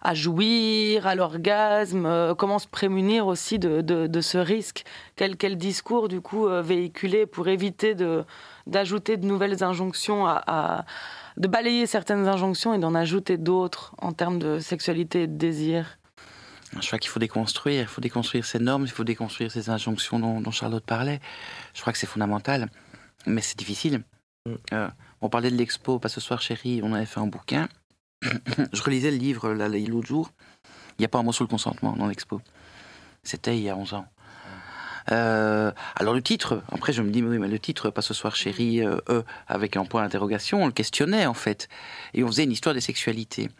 [0.00, 2.34] à jouir, à l'orgasme.
[2.38, 4.84] comment se prémunir aussi de, ce risque?
[5.16, 8.24] Quel, quel, discours, du coup, véhiculer pour éviter de,
[8.66, 10.86] d'ajouter de nouvelles injonctions, à,
[11.36, 15.99] de balayer certaines injonctions et d'en ajouter d'autres en termes de sexualité et de désir?
[16.78, 20.18] Je crois qu'il faut déconstruire, il faut déconstruire ces normes, il faut déconstruire ces injonctions
[20.18, 21.20] dont, Charlotte parlait.
[21.74, 22.68] Je crois que c'est fondamental,
[23.26, 24.02] mais c'est difficile.
[24.46, 24.54] Mm.
[24.72, 24.88] Euh,
[25.20, 27.68] on parlait de l'expo, pas ce soir chérie, on avait fait un bouquin.
[28.22, 30.30] je relisais le livre l'autre jour.
[30.98, 32.40] Il n'y a pas un mot sur le consentement dans l'expo.
[33.22, 34.06] C'était il y a 11 ans.
[35.12, 38.36] Euh, alors le titre, après je me dis, oui, mais le titre, pas ce soir
[38.36, 41.68] chérie, euh, euh, avec un point d'interrogation, on le questionnait en fait.
[42.14, 43.50] Et on faisait une histoire des sexualités.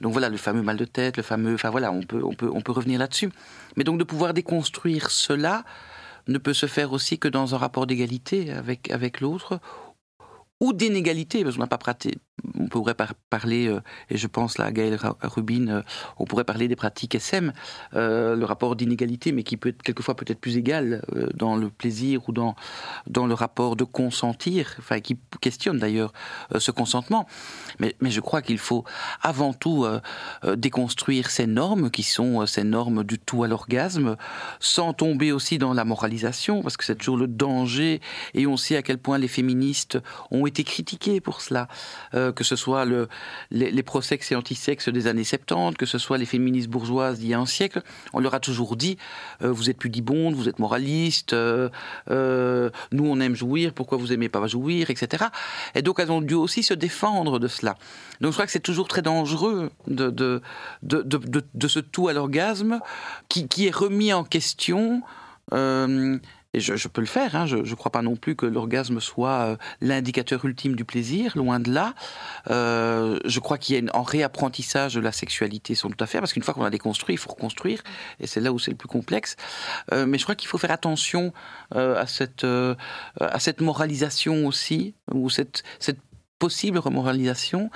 [0.00, 1.54] Donc voilà, le fameux mal de tête, le fameux...
[1.54, 3.30] Enfin voilà, on peut, on peut, on peut revenir là-dessus.
[3.76, 5.64] Mais donc de pouvoir déconstruire cela
[6.28, 9.60] ne peut se faire aussi que dans un rapport d'égalité avec, avec l'autre,
[10.60, 12.18] ou d'inégalité, parce qu'on n'a pas pratiqué,
[12.58, 12.94] on pourrait
[13.30, 15.82] parler, euh, et je pense là à Gaël Rubin, euh,
[16.18, 17.52] on pourrait parler des pratiques SM,
[17.94, 21.02] euh, le rapport d'inégalité, mais qui peut être quelquefois peut-être plus égal
[21.34, 22.54] dans le plaisir ou dans,
[23.06, 26.12] dans le rapport de consentir, enfin qui questionne d'ailleurs
[26.56, 27.26] ce consentement.
[27.78, 28.84] Mais, mais je crois qu'il faut
[29.22, 29.86] avant tout
[30.56, 34.16] déconstruire ces normes qui sont ces normes du tout à l'orgasme,
[34.60, 38.00] sans tomber aussi dans la moralisation, parce que c'est toujours le danger,
[38.34, 39.98] et on sait à quel point les féministes
[40.30, 41.68] ont été critiqués pour cela,
[42.14, 43.08] euh, que ce soit le,
[43.50, 47.28] les, les pro-sexes et anti-sexes des années 70, que ce soit les féministes bourgeoises d'il
[47.28, 47.82] y a un siècle.
[48.12, 48.98] On leur a toujours dit
[49.42, 51.70] euh, vous êtes pudibonde, vous êtes moraliste, euh,
[52.92, 55.26] nous on aime jouir, pourquoi vous aimez pas jouir, etc.
[55.74, 57.76] Et donc elles ont dû aussi se défendre de cela.
[58.20, 60.42] Donc je crois que c'est toujours très dangereux de, de,
[60.82, 62.80] de, de, de ce tout à l'orgasme
[63.28, 65.02] qui, qui, est remis en question.
[66.54, 67.44] Et je, peux le faire, hein.
[67.44, 71.60] je ne crois pas non plus que l'orgasme soit euh, l'indicateur ultime du plaisir, loin
[71.60, 71.94] de là.
[72.50, 76.22] Euh, je crois qu'il y a un réapprentissage de la sexualité sans tout à faire,
[76.22, 77.82] parce qu'une fois qu'on a déconstruit, il faut reconstruire,
[78.18, 79.36] et c'est là où c'est le plus complexe.
[79.92, 81.34] Euh, mais je crois qu'il faut faire attention
[81.74, 82.44] à, cette,
[83.60, 85.64] moralisation aussi, ou cette,
[86.38, 87.68] possible remoralisation,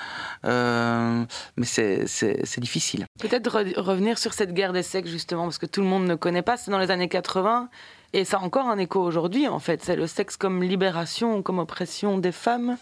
[0.44, 1.26] mais
[1.66, 3.04] c'est difficile.
[3.20, 6.40] Peut-être revenir sur cette guerre des sexes justement, parce que tout le monde ne connaît
[6.40, 7.68] pas, c'est dans les années 80,
[8.12, 9.82] et ça a encore un écho aujourd'hui, en fait.
[9.82, 12.76] C'est le sexe comme libération, comme oppression des femmes.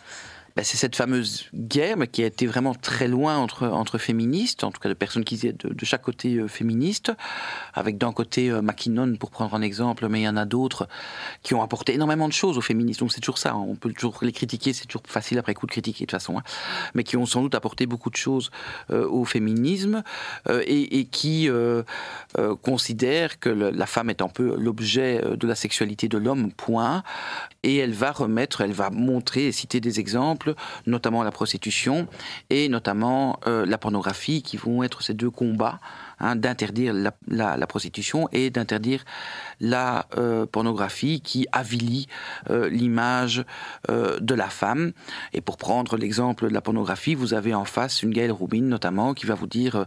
[0.57, 4.73] Ben, c'est cette fameuse guerre qui a été vraiment très loin entre, entre féministes, en
[4.73, 7.13] tout cas de personnes qui étaient de, chaque côté euh, féministe,
[7.75, 8.61] avec d'un côté euh,
[9.19, 10.89] pour prendre un exemple, mais il y en a d'autres
[11.43, 13.01] qui ont apporté énormément de choses aux féministes.
[13.01, 13.65] Donc c'est toujours ça, hein.
[13.69, 16.39] on peut toujours les critiquer, c'est toujours facile après coup de critiquer de toute façon,
[16.39, 16.43] hein.
[16.95, 18.51] mais qui ont sans doute apporté beaucoup de choses
[18.91, 20.03] euh, au féminisme
[20.49, 21.49] et, et, qui
[22.63, 27.03] considèrent que la femme est un peu l'objet de la sexualité de l'homme, point,
[27.63, 30.40] et elle va remettre, elle va montrer et citer des exemples
[30.87, 32.07] notamment la prostitution
[32.51, 35.81] et notamment euh, la pornographie, qui vont être ces deux combats
[36.19, 36.95] hein, d'interdire
[37.29, 39.05] la, prostitution et d'interdire
[39.61, 42.09] la euh, pornographie qui avilit
[42.51, 43.45] euh, l'image
[43.89, 44.93] de la femme.
[45.33, 49.15] Et pour prendre l'exemple de la pornographie, vous avez en face une Gaëlle Rubin notamment
[49.15, 49.87] qui va vous dire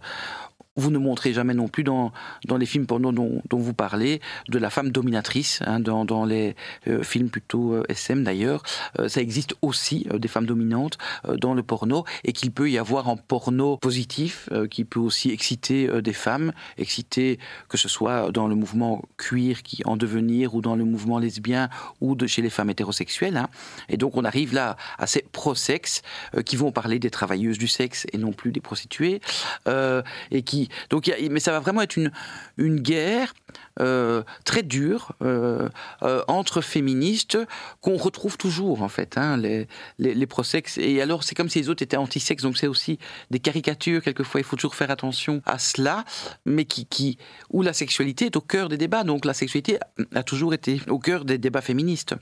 [0.76, 2.12] vous ne montrez jamais non plus dans,
[2.46, 6.56] dans les films porno dont, vous parlez de la femme dominatrice, hein, dans, dans, les
[6.88, 8.64] euh, films plutôt euh, SM d'ailleurs.
[9.00, 10.98] Euh, ça existe aussi des femmes dominantes
[11.38, 16.02] dans le porno et qu'il peut y avoir un porno positif qui peut aussi exciter
[16.02, 20.76] des femmes, exciter que ce soit dans le mouvement cuir qui en devenir ou dans
[20.76, 21.70] le mouvement lesbien
[22.02, 23.38] ou de chez les femmes hétérosexuelles.
[23.38, 23.50] Hein.
[23.90, 26.02] Et donc on arrive là à ces pro-sexe
[26.46, 29.22] qui vont parler des travailleuses du sexe et non plus des prostituées
[29.68, 32.12] et qui donc, mais ça va vraiment être une,
[32.58, 33.34] une guerre
[33.80, 35.70] euh, très dure euh,
[36.04, 37.38] euh, entre féministes
[37.82, 39.68] qu'on retrouve toujours en fait, hein, les,
[40.00, 40.78] les, les pro-sexes.
[40.78, 43.00] Et alors c'est comme si les autres étaient anti-sexe, donc c'est aussi
[43.32, 44.02] des caricatures.
[44.02, 46.06] Quelquefois, il faut toujours faire attention à cela,
[46.46, 47.18] mais qui
[47.50, 49.04] où la sexualité est au cœur des débats.
[49.04, 49.80] Donc la sexualité
[50.14, 52.16] a toujours été au cœur des débats féministes.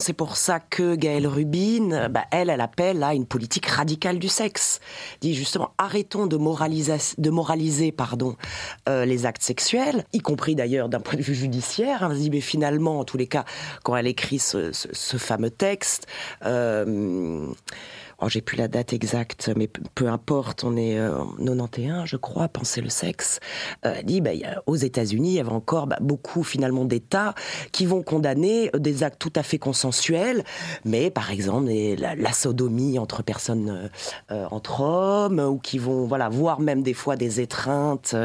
[0.00, 4.26] C'est pour ça que Gaëlle Rubin, bah, elle, elle appelle à une politique radicale du
[4.26, 4.80] sexe.
[5.20, 8.34] Dit justement, arrêtons de moraliser, de moraliser pardon,
[8.88, 12.08] euh, les actes sexuels, y compris d'ailleurs d'un point de vue judiciaire.
[12.10, 13.44] Elle dit, mais finalement, en tous les cas,
[13.84, 14.72] quand elle écrit ce,
[15.16, 16.08] fameux texte,
[16.44, 17.46] euh,
[18.24, 22.16] Oh, j'ai plus la date exacte, mais peu importe, on est euh, en 91, je
[22.16, 23.38] crois, penser le sexe,
[23.84, 24.30] euh, dit, bah,
[24.64, 27.34] aux États-Unis, il y avait encore bah, beaucoup finalement d'États
[27.70, 30.42] qui vont condamner des actes tout à fait consensuels,
[30.86, 33.90] mais par exemple la, sodomie entre personnes,
[34.30, 38.16] euh, entre hommes, ou qui vont voilà voir même des fois des étreintes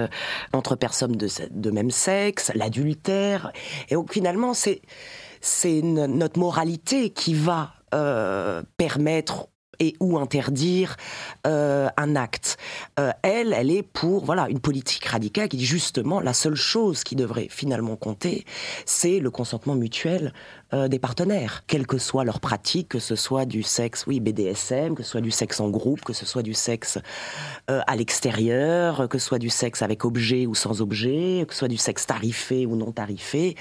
[0.53, 3.51] entre personnes de, même sexe, l'adultère,
[3.89, 7.73] et donc finalement c'est notre moralité qui va
[8.77, 10.97] permettre et ou interdire
[11.47, 12.57] euh, un acte.
[12.99, 17.03] Euh, elle, elle est pour voilà une politique radicale qui dit justement la seule chose
[17.03, 18.45] qui devrait finalement compter,
[18.85, 20.33] c'est le consentement mutuel
[20.73, 24.93] euh, des partenaires, quelle que soit leur pratique, que ce soit du sexe, oui, BDSM,
[24.95, 26.99] que ce soit du sexe en groupe, que ce soit du sexe
[27.71, 31.59] euh, à l'extérieur, que ce soit du sexe avec objet ou sans objet, que ce
[31.59, 33.55] soit du sexe tarifé ou non tarifé.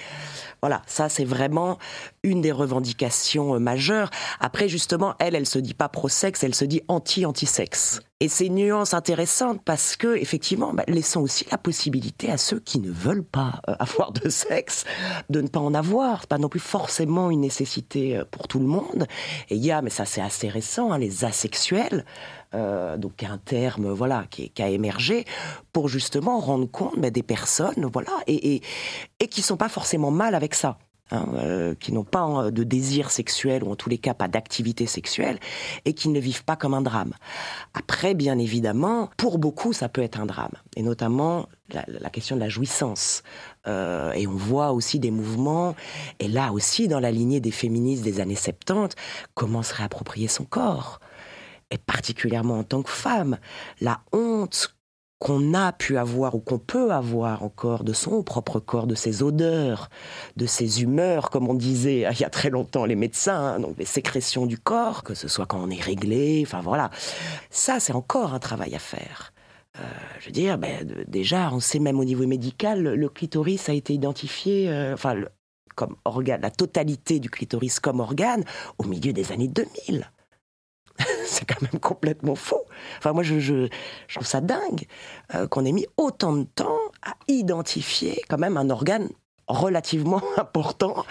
[0.60, 1.78] Voilà, ça c'est vraiment
[2.22, 4.10] une des revendications euh, majeures.
[4.38, 8.00] Après, justement, elle, elle se dit pas pro-sexe, elle se dit anti-anti-sexe.
[8.20, 12.58] Et c'est une nuance intéressante parce que, effectivement, bah, laissons aussi la possibilité à ceux
[12.58, 14.84] qui ne veulent pas euh, avoir de sexe
[15.30, 16.22] de ne pas en avoir.
[16.22, 19.06] C'est pas non plus forcément une nécessité euh, pour tout le monde.
[19.50, 22.04] Et il y a, mais ça c'est assez récent, hein, les asexuels.
[22.54, 25.24] Euh, donc un terme voilà qui, a émergé
[25.72, 28.62] pour justement rendre compte bah, des personnes voilà et, et,
[29.20, 30.78] et qui sont pas forcément mal avec ça.
[31.10, 34.86] Hein, euh, qui n'ont pas de désir sexuel ou en tous les cas pas d'activité
[34.86, 35.38] sexuelle
[35.86, 37.14] et qui ne vivent pas comme un drame.
[37.72, 42.40] Après, bien évidemment, pour beaucoup, ça peut être un drame, et notamment la, question de
[42.40, 43.22] la jouissance.
[43.66, 45.74] Euh, et on voit aussi des mouvements,
[46.18, 48.94] et là aussi, dans la lignée des féministes des années 70,
[49.32, 51.00] comment se réapproprier son corps
[51.70, 53.38] et particulièrement en tant que femme,
[53.80, 54.74] la honte
[55.18, 59.22] qu'on a pu avoir ou qu'on peut avoir encore de son propre corps, de ses
[59.22, 59.90] odeurs,
[60.36, 63.76] de ses humeurs, comme on disait il y a très longtemps les médecins, hein, donc
[63.78, 66.90] les sécrétions du corps, que ce soit quand on est réglé, enfin voilà.
[67.50, 69.32] Ça, c'est encore un travail à faire.
[69.78, 69.82] Euh,
[70.20, 73.94] je veux dire, ben, déjà, on sait même au niveau médical, le clitoris a été
[73.94, 75.16] identifié, euh, enfin,
[75.74, 78.44] comme organe, la totalité du clitoris comme organe,
[78.78, 80.10] au milieu des années 2000.
[81.26, 82.64] c'est quand même complètement faux.
[82.98, 83.68] Enfin, moi, je,
[84.12, 84.86] trouve ça dingue
[85.34, 89.08] euh, qu'on ait mis autant de temps à identifier quand même un organe
[89.46, 91.04] relativement important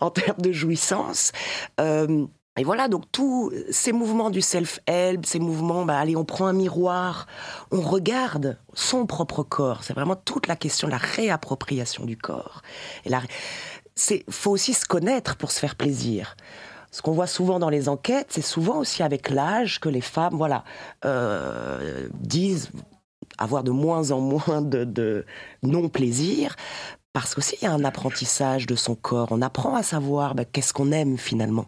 [0.00, 1.32] en termes de jouissance.
[1.80, 2.26] Euh,
[2.56, 6.52] et voilà, donc tous ces mouvements du self-help, ces mouvements, bah, allez, on prend un
[6.52, 7.26] miroir,
[7.72, 9.82] on regarde son propre corps.
[9.82, 12.62] C'est vraiment toute la question de la réappropriation du corps.
[13.04, 13.10] Et
[13.96, 16.36] c'est, faut aussi se connaître pour se faire plaisir
[16.94, 20.36] ce qu'on voit souvent dans les enquêtes, c'est souvent aussi avec l'âge que les femmes,
[20.36, 20.62] voilà,
[21.04, 22.70] euh, disent
[23.36, 25.26] avoir de moins en moins de,
[25.64, 26.54] non-plaisir,
[27.12, 29.26] parce qu'aussi il y a un apprentissage de son corps.
[29.32, 31.66] On apprend à savoir bah, qu'est-ce qu'on aime finalement.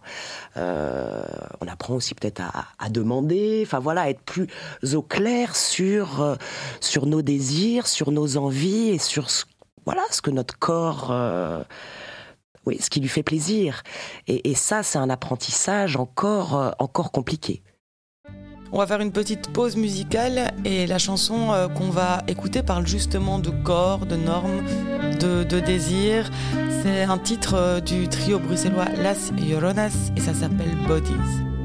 [0.59, 1.25] Euh,
[1.61, 2.43] on apprend aussi peut-être
[2.79, 4.47] à, demander, enfin voilà, à être plus
[4.95, 6.37] au clair sur euh,
[6.81, 9.27] sur nos désirs, sur nos envies et sur
[9.87, 11.11] voilà ce que notre corps
[12.67, 13.83] oui, ce qui lui fait plaisir.
[14.27, 17.63] Et, ça, c'est un apprentissage encore, euh, encore compliqué.
[18.73, 22.87] On va faire une petite pause musicale et la chanson euh, qu'on va écouter parle
[22.87, 24.65] justement de corps, de normes,
[25.21, 26.29] de, de désir.
[26.83, 31.56] C'est un titre euh, du trio bruxellois Las Lloronas et ça s'appelle Bodies.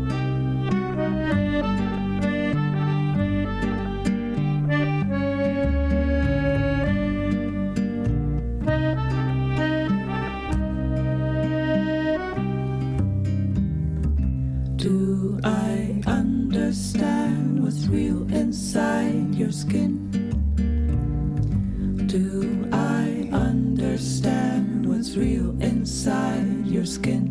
[16.71, 20.07] understand what's real inside your skin?
[22.07, 27.27] Do I understand what's real inside your skin?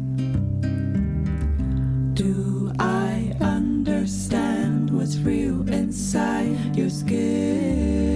[2.13, 8.10] Do I understand what's real inside your skin?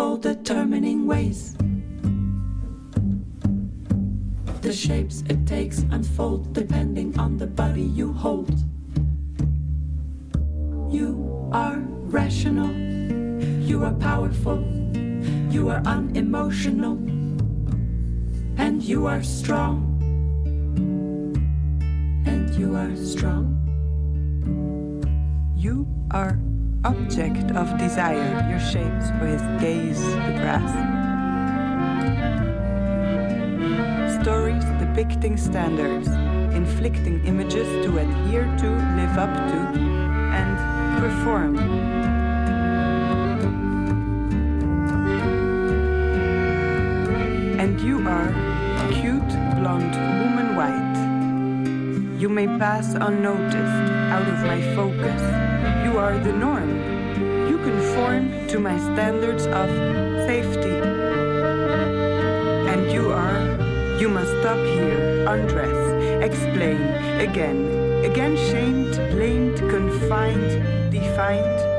[0.00, 1.56] determining ways.
[4.62, 8.52] The shapes it takes unfold depending on the body you hold.
[10.90, 11.78] You are
[12.10, 12.72] rational.
[13.70, 14.60] You are powerful.
[15.50, 16.96] You are unemotional.
[18.56, 19.86] And you are strong.
[22.26, 23.56] And you are strong.
[25.56, 26.38] You are
[35.40, 36.08] standards,
[36.54, 39.58] inflicting images to adhere to, live up to,
[40.38, 41.58] and perform.
[47.58, 48.30] And you are
[48.92, 52.20] cute, blonde woman white.
[52.20, 55.22] You may pass unnoticed, out of my focus.
[55.84, 56.69] You are the norm.
[57.70, 59.68] Conform to my standards of
[60.26, 60.76] safety.
[62.72, 63.40] And you are
[64.00, 65.78] you must stop here, undress,
[66.24, 66.80] explain
[67.20, 71.69] again, Again shamed, blamed, confined, defined.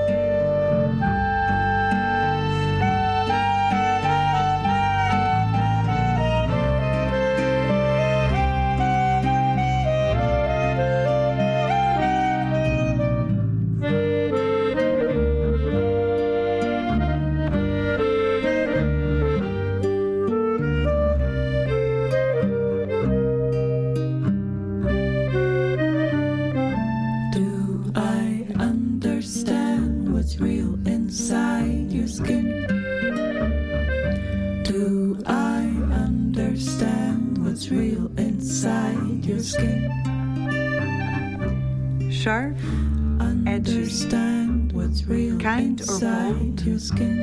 [46.66, 47.21] Your skin?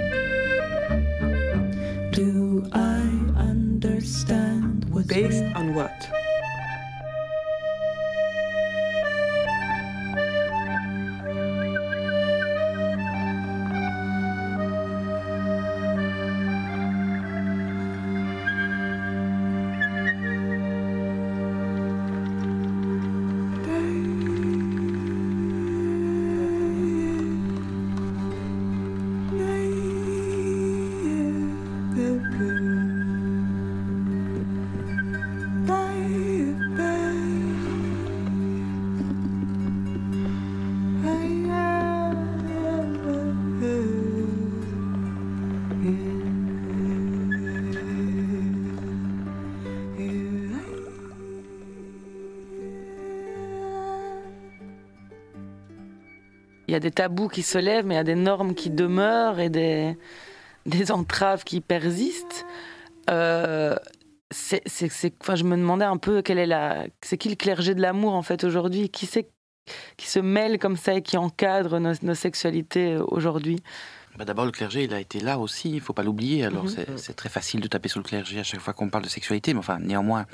[56.78, 59.50] A des tabous qui se lèvent, mais il y a des normes qui demeurent et
[59.50, 59.96] des,
[60.66, 62.46] des entraves qui persistent.
[63.10, 63.76] Euh,
[64.30, 67.34] c'est, c'est, c'est- enfin, je me demandais un peu quelle est la, c'est qui le
[67.36, 68.88] clergé de l'amour en fait aujourd'hui?
[68.90, 69.28] Qui c'est
[69.98, 73.62] qui se mêle comme ça et qui encadre nos, nos sexualités aujourd'hui?
[74.16, 76.44] Bah, D'abord, le clergé, il a été là aussi, il faut pas l'oublier.
[76.44, 76.68] Alors, Mhm.
[76.70, 79.08] c'est- c'est très facile de taper sur le clergé à chaque fois qu'on parle de
[79.10, 80.26] sexualité, mais enfin, néanmoins,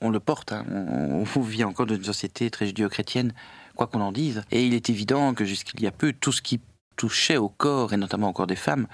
[0.00, 0.52] on le porte.
[0.52, 0.64] hein.
[0.72, 3.32] On, on vit encore dans une société très judéo-chrétienne,
[3.80, 4.42] quoi qu'on en dise.
[4.50, 6.60] Et il est évident que jusqu'il y a peu, tout ce qui
[6.96, 8.86] touchait au corps, et notamment au corps des femmes,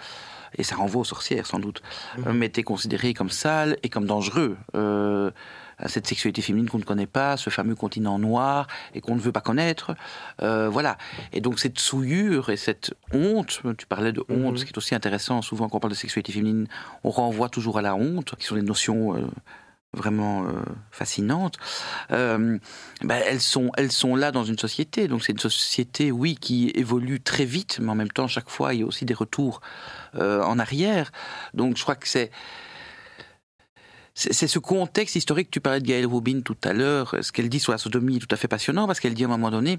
[0.57, 1.83] et ça renvoie aux sorcières sans doute,
[2.25, 4.57] euh, était considéré comme sale et comme dangereux.
[4.77, 5.33] Euh,
[5.87, 9.33] cette sexualité féminine qu'on ne connaît pas, ce fameux continent noir et qu'on ne veut
[9.33, 9.97] pas connaître.
[10.41, 10.99] Euh, voilà.
[11.33, 14.57] Et donc cette souillure et cette honte, tu parlais de honte, Mhm.
[14.57, 16.69] ce qui est aussi intéressant, souvent quand on parle de sexualité féminine,
[17.03, 19.27] on renvoie toujours à la honte, qui sont des notions euh,
[19.97, 20.53] vraiment euh,
[20.91, 21.57] fascinantes.
[22.13, 22.59] Euh,
[23.03, 25.09] ben, elles, sont, elles sont là dans une société.
[25.09, 28.75] Donc c'est une société, oui, qui évolue très vite, mais en même temps, chaque fois,
[28.75, 29.61] il y a aussi des retours
[30.15, 31.11] euh, en arrière.
[31.55, 32.31] Donc je crois que c'est
[34.19, 37.61] c'est ce contexte historique, tu parlais de Gaëlle Rubin tout à l'heure, ce qu'elle dit
[37.61, 39.79] sur la sodomie est tout à fait passionnant, parce qu'elle dit à un moment donné,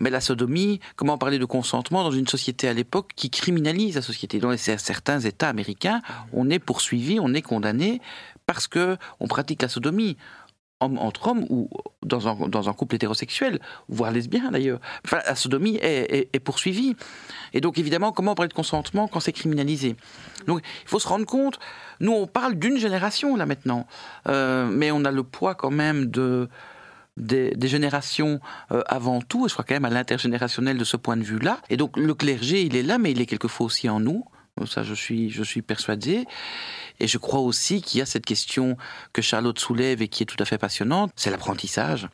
[0.00, 4.02] mais la sodomie, comment parler de consentement dans une société à l'époque qui criminalise la
[4.02, 4.38] société?
[4.38, 6.00] Dans certains États américains,
[6.32, 8.00] on est poursuivi, on est condamné
[8.46, 10.16] parce que on pratique la sodomie
[10.80, 11.70] entre hommes ou
[12.02, 14.80] dans un, dans un couple hétérosexuel, voire lesbien d'ailleurs.
[15.06, 16.94] Enfin, la sodomie est, est- poursuivie.
[17.54, 19.96] Et donc évidemment, comment parler de consentement quand c'est criminalisé?
[20.46, 21.58] Donc il faut se rendre compte,
[22.00, 23.86] nous on parle d'une génération là maintenant,
[24.28, 26.48] Euh, mais on a le poids quand même de
[27.16, 28.40] des, des générations
[28.72, 31.60] euh, avant tout, et je crois quand même à l'intergénérationnel de ce point de vue-là.
[31.70, 34.24] Et donc le clergé, il est là, mais il est quelquefois aussi en nous.
[34.66, 36.26] Ça, je suis, je suis persuadé.
[37.00, 38.76] Et je crois aussi qu'il y a cette question
[39.12, 42.08] que Charlotte soulève et qui est tout à fait passionnante, c'est l'apprentissage.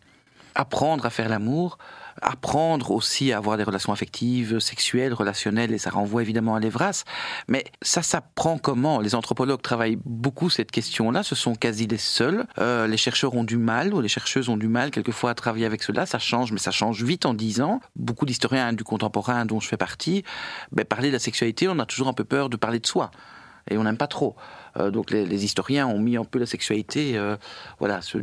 [0.54, 1.76] Apprendre à faire l'amour,
[2.22, 7.04] apprendre aussi à avoir des relations affectives, sexuelles, relationnelles, et ça renvoie évidemment à l'Evras.
[7.48, 9.00] Mais ça s'apprend comment?
[9.00, 12.46] Les anthropologues travaillent beaucoup cette question-là, ce sont quasi les seuls.
[12.58, 15.66] Euh, les chercheurs ont du mal, ou les chercheuses ont du mal quelquefois à travailler
[15.66, 17.80] avec cela, ça change, mais ça change vite en dix ans.
[17.96, 20.24] Beaucoup d'historiens du contemporain dont je fais partie,
[20.72, 23.10] ben, parler de la sexualité, on a toujours un peu peur de parler de soi
[23.70, 24.36] et on n'aime pas trop.
[24.76, 27.36] Euh, donc les, historiens ont mis un peu la sexualité, euh,
[27.78, 28.18] voilà, ce-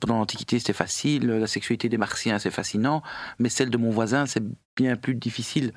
[0.00, 3.02] pendant l'Antiquité c'était facile, la sexualité des Martiens c'est fascinant,
[3.38, 4.42] mais celle de mon voisin c'est
[4.76, 5.72] bien plus difficile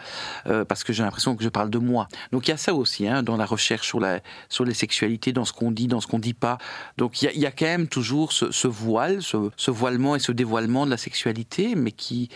[0.48, 2.08] euh, parce que j'ai l'impression que je parle de moi.
[2.32, 5.34] Donc il y a ça aussi hein, dans la recherche sur, la, sur les sexualités,
[5.34, 6.58] dans ce qu'on dit, dans ce qu'on dit pas.
[6.98, 10.32] Donc il y a, quand même toujours ce, ce voile, ce, ce voilement et ce
[10.32, 12.30] dévoilement de la sexualité, mais qui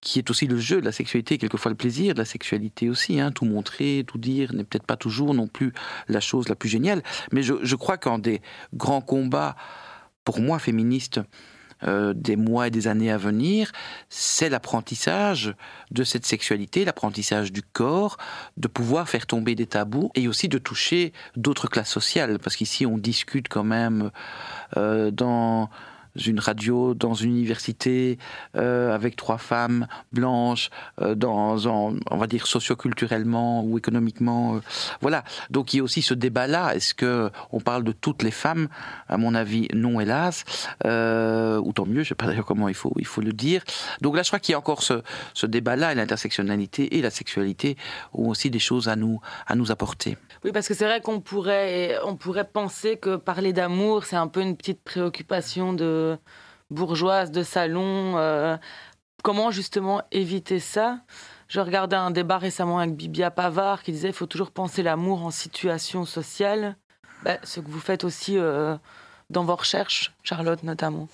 [0.00, 3.20] qui est aussi le jeu de la sexualité, quelquefois le plaisir de la sexualité aussi.
[3.20, 3.32] Hein.
[3.32, 5.72] Tout montrer, tout dire n'est peut-être pas toujours non plus
[6.08, 7.02] la chose la plus géniale.
[7.32, 8.40] Mais je, crois qu'en des
[8.74, 9.56] grands combats,
[10.24, 11.20] pour moi, féministes,
[11.82, 13.72] euh, des mois et des années à venir,
[14.10, 15.54] c'est l'apprentissage
[15.90, 18.18] de cette sexualité, l'apprentissage du corps,
[18.58, 22.38] de pouvoir faire tomber des tabous et aussi de toucher d'autres classes sociales.
[22.38, 24.10] Parce qu'ici, on discute quand même
[24.76, 25.70] euh, dans
[26.26, 28.18] une radio, dans une université,
[28.56, 34.56] euh, avec trois femmes blanches, euh, dans, on va dire socioculturellement ou économiquement.
[34.56, 34.60] Euh,
[35.00, 35.24] voilà.
[35.50, 36.74] Donc il y a aussi ce débat-là.
[36.74, 38.68] Est-ce que on parle de toutes les femmes?
[39.08, 40.44] À mon avis, non, hélas.
[40.84, 41.94] ou tant mieux.
[41.94, 43.62] Je ne sais pas d'ailleurs comment il faut, il faut le dire.
[44.00, 45.02] Donc là, je crois qu'il y a encore ce,
[45.34, 47.76] ce débat-là, et l'intersectionnalité et la sexualité
[48.12, 50.16] ont aussi des choses à nous, à nous apporter.
[50.44, 54.28] Oui, parce que c'est vrai qu'on pourrait, on pourrait penser que parler d'amour, c'est un
[54.28, 55.99] peu une petite préoccupation de
[56.70, 58.16] bourgeoise, de salon.
[58.16, 58.56] Euh,
[59.22, 61.00] comment justement éviter ça?
[61.48, 65.24] Je regardais un débat récemment avec Bibia Pavard qui disait qu'il faut toujours penser l'amour
[65.24, 66.76] en situation sociale.
[67.24, 68.76] Ben, ce que vous faites aussi euh,
[69.28, 71.08] dans vos recherches, Charlotte notamment.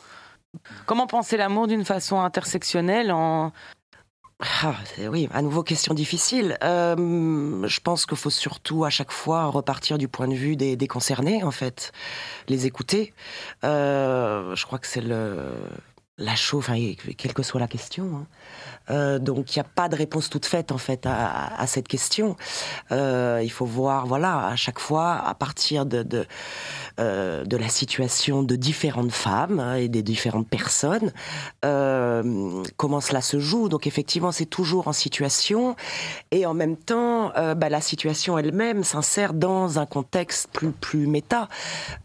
[0.86, 3.52] Comment penser l'amour d'une façon intersectionnelle en
[4.40, 4.74] ah,
[5.08, 6.58] oui, à nouveau question difficile.
[6.62, 10.88] Euh, je pense qu'il faut surtout à chaque fois repartir du point de vue des,
[10.88, 11.92] concernés, en fait,
[12.48, 13.14] les écouter.
[13.64, 15.54] Euh, je crois que c'est le
[16.18, 16.66] la chose,
[17.18, 18.10] quelle que soit la question.
[18.16, 18.26] Hein.
[18.90, 22.36] Euh, donc il n'y a pas de réponse toute faite en fait à, cette question.
[22.92, 26.26] Euh, il faut voir, voilà, à chaque fois, à partir de de,
[27.00, 31.12] euh, la situation de différentes femmes hein, et des différentes personnes,
[31.62, 33.68] comment cela se joue.
[33.68, 35.76] Donc effectivement, c'est toujours en situation
[36.30, 41.48] et en même temps, bah, la situation elle-même s'insère dans un contexte plus plus méta.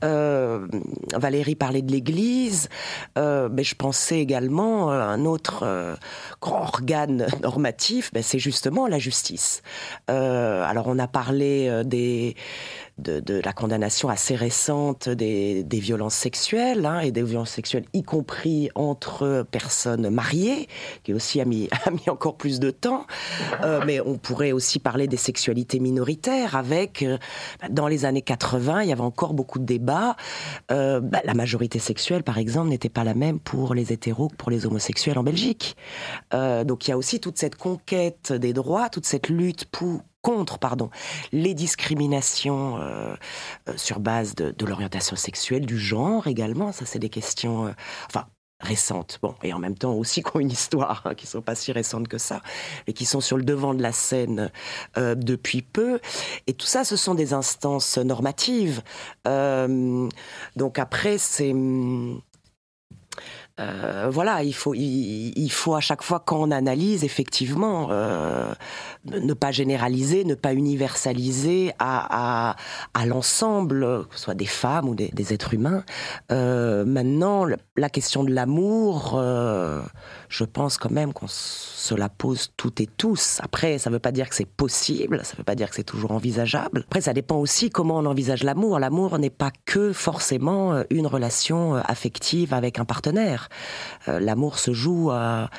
[0.01, 2.70] Valérie parlait de l'Église,
[3.16, 5.97] mais je pensais également à un autre
[6.41, 9.61] grand organe normatif, ben, c'est justement la justice.
[10.09, 12.35] Euh, alors on a parlé euh, des
[12.97, 18.69] de, la condamnation assez récente des, violences sexuelles, hein, et des violences sexuelles y compris
[18.75, 20.67] entre personnes mariées,
[21.03, 23.05] qui aussi a mis, mis encore plus de temps.
[23.63, 27.17] Euh, mais on pourrait aussi parler des sexualités minoritaires, avec, euh,
[27.69, 30.15] dans les années 80, il y avait encore beaucoup de débats.
[30.71, 34.35] Euh, bah, la majorité sexuelle, par exemple, n'était pas la même pour les hétéros que
[34.35, 35.75] pour les homosexuels en Belgique.
[36.31, 40.59] donc il y a aussi toute cette conquête des droits, toute cette lutte pour, contre
[40.59, 40.89] pardon,
[41.32, 43.15] les discriminations euh,
[43.67, 46.72] euh, sur base de, l'orientation sexuelle, du genre également.
[46.72, 47.72] Ça, c'est des questions, euh,
[48.07, 48.28] enfin,
[48.59, 49.17] récentes.
[49.24, 51.72] Bon, et en même temps aussi qui ont une histoire, hein, qui sont pas si
[51.72, 52.41] récentes que ça,
[52.86, 54.51] et qui sont sur le devant de la scène
[54.95, 55.99] depuis peu.
[56.45, 58.84] Et tout ça, ce sont des instances normatives.
[59.26, 61.53] donc après, c'est
[63.59, 68.51] euh, voilà, il faut, il, faut à chaque fois qu'on analyse, effectivement, euh,
[69.05, 72.55] ne pas généraliser, ne pas universaliser à,
[72.93, 75.83] à, l'ensemble, que ce soit des femmes ou des, êtres humains.
[76.31, 77.45] Euh, maintenant,
[77.75, 79.19] la question de l'amour,
[80.29, 83.39] je pense quand même qu'on se la pose toutes et tous.
[83.43, 85.75] Après, ça ne veut pas dire que c'est possible, ça ne veut pas dire que
[85.75, 86.85] c'est toujours envisageable.
[86.87, 88.79] Après, ça dépend aussi comment on envisage l'amour.
[88.79, 93.40] L'amour n'est pas que forcément une relation affective avec un partenaire.
[94.07, 95.49] L'amour se joue à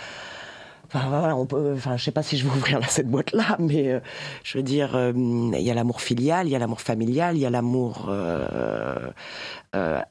[0.95, 4.01] Enfin, on peut, enfin, je sais pas si je vais ouvrir cette boîte-là, mais euh,
[4.45, 7.40] je veux dire, euh, il y a l'amour filial, il y a l'amour familial, il
[7.40, 9.11] y a l'amour euh,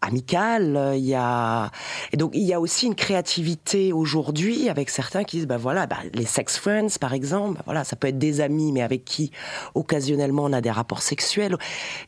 [0.02, 1.70] amical, il y a
[2.12, 5.86] et donc il y a aussi une créativité aujourd'hui avec certains qui disent, bah voilà,
[5.86, 9.06] bah, les sex friends par exemple, bah, voilà, ça peut être des amis, mais avec
[9.06, 9.30] qui
[9.76, 11.56] occasionnellement on a des rapports sexuels.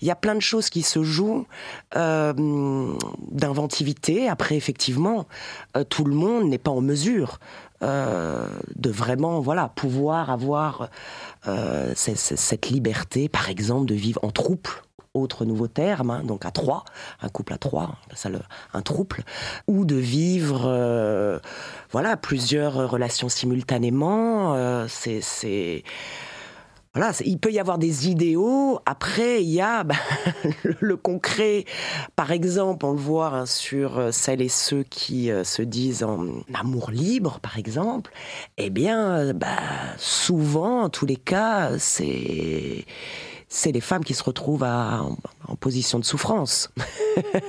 [0.01, 1.45] Il y a plein de choses qui se jouent
[1.93, 4.27] d'inventivité.
[4.27, 5.27] Après, effectivement,
[5.89, 7.37] tout le monde n'est pas en mesure
[7.83, 10.89] euh, de vraiment voilà pouvoir avoir
[11.47, 14.69] euh, cette liberté, par exemple, de vivre en troupe
[15.13, 16.85] autre nouveau terme, hein, donc à trois,
[17.21, 18.29] un couple à trois, ça
[18.73, 19.17] un trouble,
[19.67, 21.37] ou de vivre, euh,
[21.91, 24.87] voilà, plusieurs relations simultanément.
[24.87, 25.83] c'est
[26.95, 28.79] voilà, il peut y avoir des idéaux.
[28.85, 29.95] Après, il y a bah,
[30.79, 31.65] le, concret.
[32.15, 36.03] Par exemple, on le voit hein, sur euh, celles et ceux qui euh, se disent
[36.03, 38.11] en amour libre, par exemple.
[38.57, 39.57] Eh bien, bah,
[39.97, 42.85] souvent, en tous les cas, c'est
[43.53, 45.15] c'est les femmes qui se retrouvent en,
[45.59, 46.71] position de souffrance.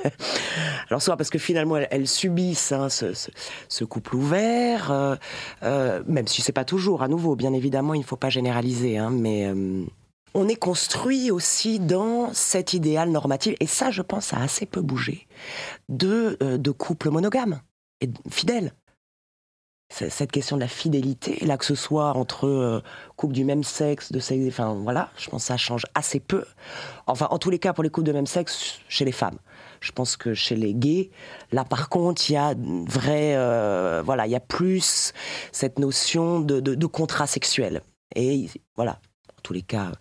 [0.90, 5.16] Alors soit parce que finalement elles, subissent hein, ce, couple ouvert, euh,
[5.62, 8.98] euh, même si c'est pas toujours à nouveau, bien évidemment, il ne faut pas généraliser,
[8.98, 9.82] hein, mais euh,
[10.34, 14.82] on est construit aussi dans cet idéal normatif, et ça je pense a assez peu
[14.82, 15.26] bougé,
[15.88, 17.62] de, de couple monogame
[18.02, 18.74] et fidèle
[19.94, 22.82] cette question de la fidélité, là que ce soit entre euh,
[23.16, 26.44] couples du même sexe, de sexe, enfin voilà, je pense que ça change assez peu.
[27.06, 29.38] Enfin, en tous les cas, pour les couples de même sexe, chez les femmes.
[29.80, 31.10] Je pense que chez les gays,
[31.52, 32.54] là par contre, il y a
[32.86, 35.12] vrai, euh, voilà, il y a plus
[35.52, 37.82] cette notion de, de, contrat sexuel.
[38.16, 38.98] Et voilà,
[39.44, 39.92] tous les cas,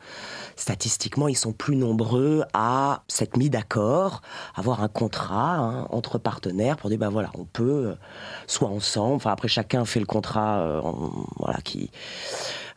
[0.55, 4.21] statistiquement, ils sont plus nombreux à s'être mis d'accord,
[4.55, 7.95] avoir un contrat hein, entre partenaires pour dire, ben voilà, on peut, euh,
[8.47, 10.81] soit ensemble, enfin après chacun fait le contrat, euh,
[11.37, 11.91] voilà, qui...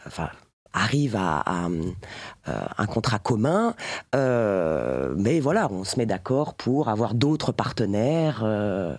[0.07, 0.29] Enfin,
[0.77, 1.43] arrive à,
[2.49, 3.75] euh, un contrat commun,
[4.15, 8.43] euh, mais voilà, on se met d'accord pour avoir d'autres partenaires.
[8.45, 8.95] Euh,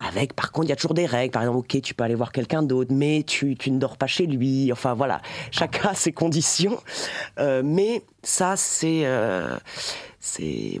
[0.00, 1.32] avec, par contre, il y a toujours des règles.
[1.32, 4.08] Par exemple, ok, tu peux aller voir quelqu'un d'autre, mais tu, tu, ne dors pas
[4.08, 4.72] chez lui.
[4.72, 6.78] Enfin voilà, chacun a ses conditions.
[7.38, 9.06] mais ça, c'est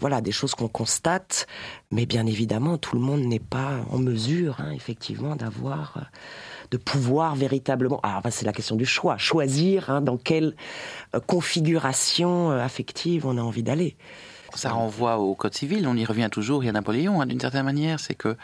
[0.00, 1.46] voilà des choses qu'on constate.
[1.92, 6.10] Mais bien évidemment, tout le monde n'est pas en mesure, hein, effectivement, d'avoir
[6.72, 8.00] de pouvoir véritablement.
[8.02, 10.56] Alors, c'est la question du choix, choisir hein, dans quelle
[11.14, 13.96] euh, configuration euh, affective on a envie d'aller.
[14.54, 16.64] Ça renvoie au code civil, on y revient toujours.
[16.64, 18.36] Il y a Napoléon, hein, d'une certaine manière, c'est que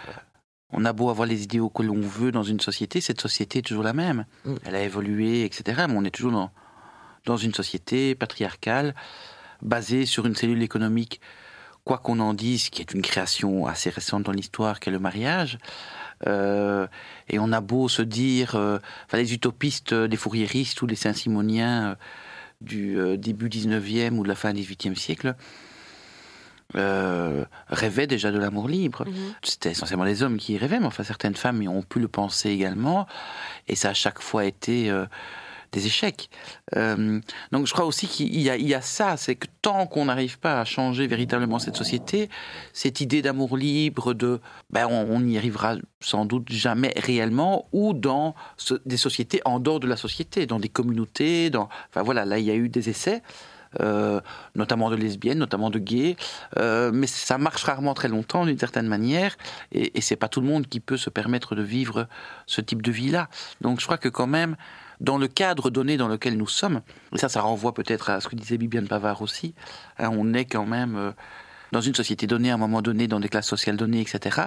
[0.71, 3.63] on a beau avoir les idéaux que l'on veut dans une société, cette société est
[3.63, 4.27] toujours la même.
[4.45, 4.55] Mm.
[4.67, 5.87] Elle a évolué, etc.
[5.89, 6.51] Mais on est toujours dans,
[7.25, 8.95] dans une société patriarcale,
[9.63, 11.23] basée sur une cellule économique,
[11.85, 15.59] quoi qu'on en dise, qui est une création assez récente dans l'histoire, qu'est le mariage.
[16.27, 16.87] Euh,
[17.29, 21.91] et on a beau se dire, euh, enfin, les utopistes, les fourriéristes ou les saint-simoniens
[21.91, 21.95] euh,
[22.61, 25.35] du début 19e ou de la fin 18e siècle,
[26.75, 29.05] rêvaient déjà de l'amour libre.
[29.07, 29.15] Mhm.
[29.43, 32.09] C'était essentiellement les hommes qui y rêvaient, mais enfin certaines femmes y ont pu le
[32.09, 33.07] penser également,
[33.69, 34.93] et ça a chaque fois été
[35.73, 36.31] des échecs.
[36.77, 37.21] Euh,
[37.53, 40.65] donc je crois aussi qu'il y, a ça, c'est que tant qu'on n'arrive pas à
[40.65, 42.29] changer véritablement cette société,
[42.73, 44.41] cette idée d'amour libre, de,
[44.71, 48.35] ben on n'y arrivera sans doute jamais réellement, ou dans
[48.87, 52.45] des sociétés en dehors de la société, dans des communautés, dans, enfin voilà, là il
[52.45, 53.23] y a eu des essais.
[53.81, 54.23] Euh,
[54.55, 56.17] notamment de lesbiennes, notamment de gays,
[56.57, 59.37] euh, mais ça marche rarement très longtemps d'une certaine manière,
[59.73, 62.09] et, et c'est pas tout le monde qui peut se permettre de vivre
[62.47, 63.29] ce type de vie-là.
[63.61, 64.57] Donc je crois que quand même,
[65.01, 66.83] dans le cadre donné dans lequel nous sommes,
[67.15, 69.55] et ça, ça renvoie peut-être à ce que disait Bibiane Pavard aussi,
[69.99, 71.13] hein, on est quand même euh,
[71.73, 74.47] dans une société donnée, à un moment donné, dans des classes sociales données, etc.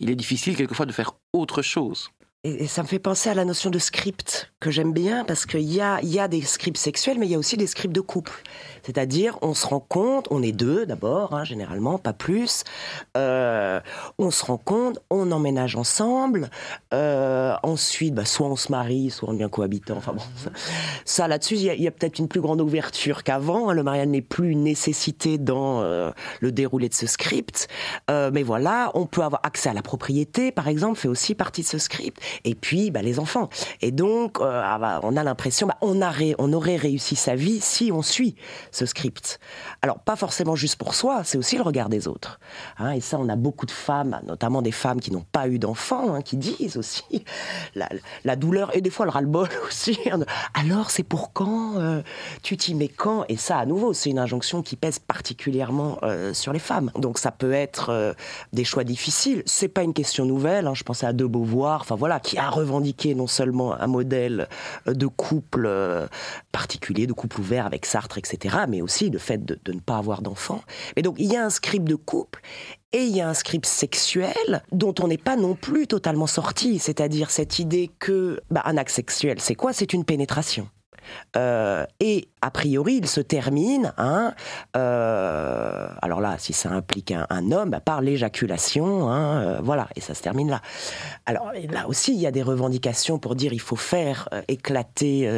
[0.00, 2.10] Il est difficile quelquefois de faire autre chose.
[2.44, 5.60] Et, ça me fait penser à la notion de script que j'aime bien parce qu'il
[5.60, 8.00] y a, y a des scripts sexuels, mais il y a aussi des scripts de
[8.00, 8.42] couple.
[8.82, 12.64] C'est-à-dire, on se rend compte, on est deux d'abord, hein, généralement, pas plus.
[13.16, 13.80] Euh,
[14.18, 16.50] on se rend compte, on emménage ensemble.
[16.92, 19.96] Euh, ensuite, bah, soit on se marie, soit on devient cohabitant.
[19.98, 20.22] Enfin bon,
[21.04, 23.70] ça, là-dessus, il y a, peut-être une plus grande ouverture qu'avant.
[23.70, 23.74] Hein.
[23.74, 27.68] Le mariage n'est plus une nécessité dans euh, le déroulé de ce script.
[28.08, 31.66] mais voilà, on peut avoir accès à la propriété, par exemple, fait aussi partie de
[31.68, 33.48] ce script et puis bah, les enfants.
[33.80, 36.00] Et donc, euh, ah, bah, on a l'impression, bah, on,
[36.38, 38.34] on aurait réussi sa vie si on suit
[38.70, 39.38] ce script.
[39.82, 42.38] Alors, pas forcément juste pour soi, c'est aussi le regard des autres.
[42.78, 42.92] Hein.
[42.92, 46.14] et ça, on a beaucoup de femmes, notamment des femmes qui n'ont pas eu d'enfants,
[46.14, 47.24] hein, qui disent aussi
[48.24, 49.98] la, douleur et des fois le ras-le-bol aussi.
[50.10, 50.20] Hein,
[50.54, 52.02] Alors, c'est pour quand euh,
[52.42, 53.24] Tu t'y mets quand?
[53.28, 56.90] Et ça, à nouveau, c'est une injonction qui pèse particulièrement euh, sur les femmes.
[56.96, 58.14] Donc, ça peut être
[58.52, 59.42] des choix difficiles.
[59.46, 60.70] C'est pas une question nouvelle.
[60.74, 61.80] je pensais à De Beauvoir.
[61.80, 64.48] Enfin voilà, qui a revendiqué non seulement un modèle
[64.86, 66.06] euh, de couple euh,
[66.52, 70.22] particulier, de couple ouvert avec Sartre, etc., mais aussi le fait de, ne pas avoir
[70.22, 70.62] d'enfants.
[70.96, 72.40] Mais donc il y a un script de couple
[72.92, 76.78] et il y a un script sexuel dont on n'est pas non plus totalement sorti,
[76.78, 79.72] c'est-à-dire cette idée que bah, un acte sexuel, c'est quoi?
[79.72, 80.68] C'est une pénétration.
[81.36, 84.34] Euh, et a priori, il se termine, hein,
[84.76, 90.00] euh, alors là, si ça implique un, homme, bah, par l'éjaculation, hein, euh, voilà, et
[90.00, 90.60] ça se termine là.
[91.26, 95.30] Alors là aussi, il y a des revendications pour dire il faut faire éclater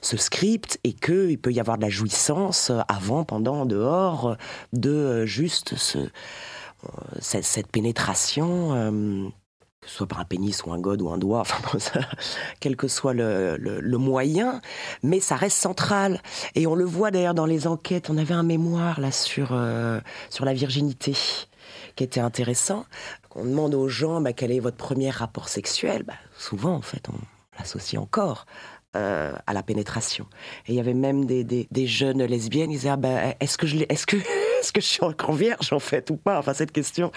[0.00, 4.36] ce script et qu'il peut y avoir de la jouissance avant, pendant, dehors
[4.72, 5.98] de juste ce,
[7.20, 7.68] cette,
[9.88, 11.40] soit par un pénis ou un god ou un doigt,
[11.72, 11.78] enfin,
[12.60, 14.60] quel que soit le, moyen,
[15.02, 16.22] mais ça reste central.
[16.54, 18.10] Et on le voit d'ailleurs dans les enquêtes.
[18.10, 21.16] On avait un mémoire là sur, euh, sur la virginité
[21.96, 22.84] qui était intéressant.
[23.34, 26.04] On demande aux gens bah, quel est votre premier rapport sexuel?
[26.04, 27.18] Bah, souvent, en fait, on
[27.58, 28.46] l'associe encore
[28.96, 30.26] euh, à la pénétration.
[30.66, 33.66] Et il y avait même des, des, jeunes lesbiennes, ils disaient ah ben, est-ce que
[33.66, 34.16] je est-ce que
[34.60, 36.38] est-ce que je suis encore vierge en fait ou pas?
[36.38, 37.12] Enfin cette question,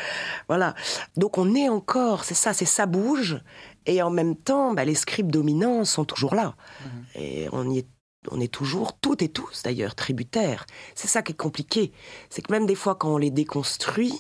[0.50, 0.76] voilà.
[1.16, 3.40] Donc on est encore, c'est ça, c'est ça bouge
[3.86, 7.06] et en même temps, bah, les scripts dominants sont toujours là mhm.
[7.16, 7.88] et on y est
[8.30, 10.66] on est toujours, toutes et tous d'ailleurs, tributaires.
[10.94, 11.92] C'est ça qui est compliqué.
[12.30, 14.14] C'est que même des fois, quand on les déconstruit,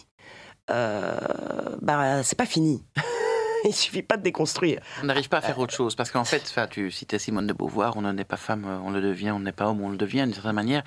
[0.69, 1.19] euh,
[1.81, 2.83] bah, c'est pas fini.
[3.65, 4.79] il suffit pas de déconstruire.
[5.01, 7.97] On n'arrive pas à faire autre chose parce qu'en fait, tu citais Simone de Beauvoir,
[7.97, 10.33] on n'est pas femme, on le devient, on n'est pas homme, on le devient d'une
[10.33, 10.83] certaine manière.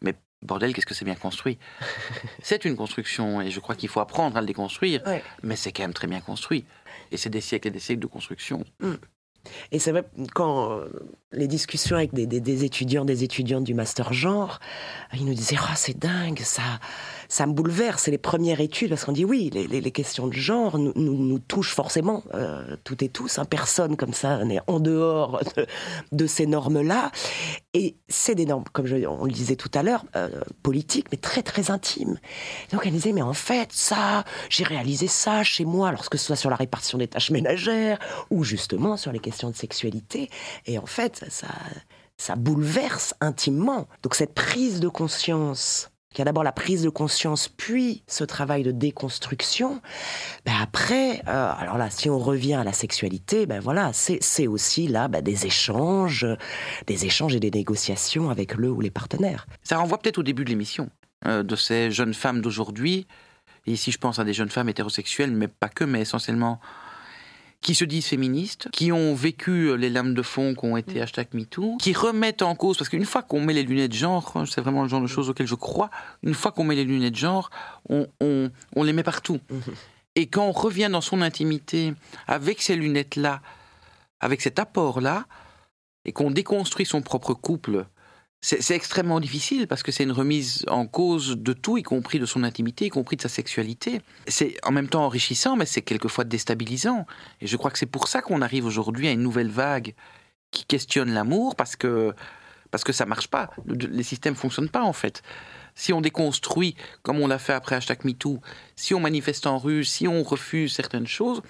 [0.00, 1.58] Mais bordel, qu'est-ce que c'est bien construit?
[2.42, 5.02] C'est une construction et je crois qu'il faut apprendre à le déconstruire,
[5.42, 6.64] mais c'est quand même très bien construit.
[7.12, 8.64] Et c'est des siècles et des siècles de construction.
[8.80, 8.94] Mm.
[9.72, 10.04] Et c'est vrai,
[10.34, 10.88] quand euh,
[11.32, 14.58] les discussions avec des, des- des étudiants, des étudiantes du master genre,
[15.12, 16.62] ils nous disaient, oh, c'est dingue, ça,
[17.28, 18.04] ça me bouleverse.
[18.04, 21.74] C'est les premières études, parce qu'on dit, oui, les, questions de genre nous, nous, touchent
[21.74, 23.38] forcément, euh, toutes et tous.
[23.38, 25.40] Hein, personne comme ça n'est en dehors
[26.12, 27.12] de, ces normes-là.
[27.74, 30.28] Et c'est des normes, comme on le disait tout à l'heure, euh,
[30.62, 32.18] politiques, mais très, très intimes.
[32.72, 36.36] Donc elle disait, mais en fait, ça, j'ai réalisé ça chez moi, lorsque ce soit
[36.36, 37.98] sur la répartition des tâches ménagères,
[38.30, 40.30] ou justement sur les questions de sexualité.
[40.66, 41.48] Et en fait, ça,
[42.16, 43.86] ça bouleverse intimement.
[44.02, 48.24] Donc cette prise de conscience, il y a d'abord la prise de conscience, puis ce
[48.24, 49.80] travail de déconstruction.
[50.46, 54.86] Ben après, euh, alors là, si on revient à la sexualité, ben voilà, c'est aussi
[54.86, 56.26] là ben, des échanges,
[56.86, 59.46] des échanges et des négociations avec le ou les partenaires.
[59.62, 60.88] Ça renvoie peut-être au début de l'émission,
[61.26, 63.06] euh, de ces jeunes femmes d'aujourd'hui.
[63.66, 66.60] Et ici, je pense à des jeunes femmes hétérosexuelles, mais pas que, mais essentiellement
[67.64, 71.00] qui se disent féministes, qui ont vécu euh, les lames de fond qui ont été
[71.00, 74.44] hashtag MeToo, qui remettent en cause, parce qu'une fois qu'on met les lunettes genre, hein,
[74.46, 75.90] c'est vraiment le genre de choses auxquelles je crois,
[76.22, 77.48] une fois qu'on met les lunettes genre,
[77.88, 79.40] on, on, on les met partout.
[80.14, 81.94] Et quand on revient dans son intimité
[82.26, 83.40] avec ces lunettes-là,
[84.20, 85.24] avec cet apport-là,
[86.04, 87.86] et qu'on déconstruit son propre couple,
[88.46, 92.26] c'est extrêmement difficile parce que c'est une remise en cause de tout, y compris de
[92.26, 94.02] son intimité, y compris de sa sexualité.
[94.28, 97.06] C'est en même temps enrichissant, mais c'est quelquefois déstabilisant.
[97.40, 99.94] Et je crois que c'est pour ça qu'on arrive aujourd'hui à une nouvelle vague
[100.50, 102.12] qui questionne l'amour parce que
[102.70, 103.50] parce que ça marche pas.
[103.66, 105.22] Le- Les systèmes fonctionnent pas en fait.
[105.74, 108.40] Si on déconstruit, comme on l'a fait après hashtag MeToo,
[108.76, 111.40] si on manifeste en rue, si on refuse certaines choses,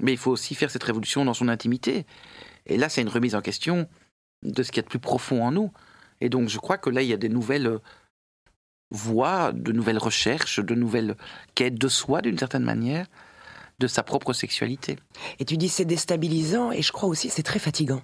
[0.00, 2.06] mais il faut aussi faire cette révolution dans son intimité.
[2.66, 3.88] Et là, c'est une remise en question
[4.42, 5.70] de ce qu'il y a de plus profond en nous.
[6.20, 7.78] Et donc, je crois que là, il y a des nouvelles euh,
[8.90, 11.16] voies, de nouvelles recherches, de nouvelles
[11.54, 13.06] quêtes de soi, d'une certaine manière,
[13.78, 14.98] de sa propre sexualité.
[15.38, 18.02] Et tu dis c'est déstabilisant, et je crois aussi c'est très fatigant.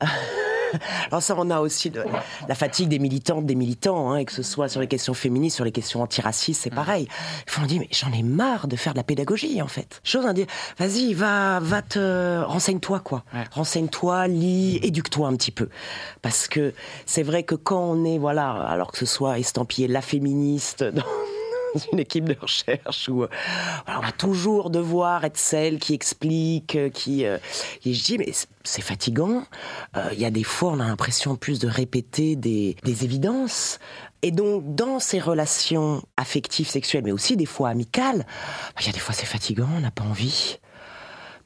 [1.10, 2.04] Alors ça, on a aussi le-
[2.48, 5.56] la fatigue des militantes, des militants, hein, et que ce soit sur les questions féministes,
[5.56, 7.08] sur les questions antiracistes, c'est pareil.
[7.46, 10.00] Ils on dit, mais j'en ai marre de faire de la pédagogie, en fait.
[10.04, 10.46] Chose à dire,
[10.78, 13.24] vas-y, va, va te, renseigne-toi, quoi.
[13.34, 13.44] Ouais.
[13.52, 15.68] Renseigne-toi, lis, éduque-toi un petit peu.
[16.22, 16.74] Parce que
[17.06, 21.02] c'est vrai que quand on est, voilà, alors que ce soit estampillé la féministe dans
[21.92, 23.28] une équipe de recherche où euh,
[23.86, 27.24] on va toujours devoir être celle qui explique, euh, qui.
[27.24, 27.38] et
[27.84, 29.44] je dis, mais c'est- fatigant.
[29.96, 33.78] Euh, Il y a des fois, on a l'impression plus de répéter des, des évidences.
[34.22, 38.18] Et donc, dans ces relations affectives, sexuelles, mais aussi des fois amicales,
[38.74, 40.58] bah, il y a des fois, c'est fatigant, on n'a pas envie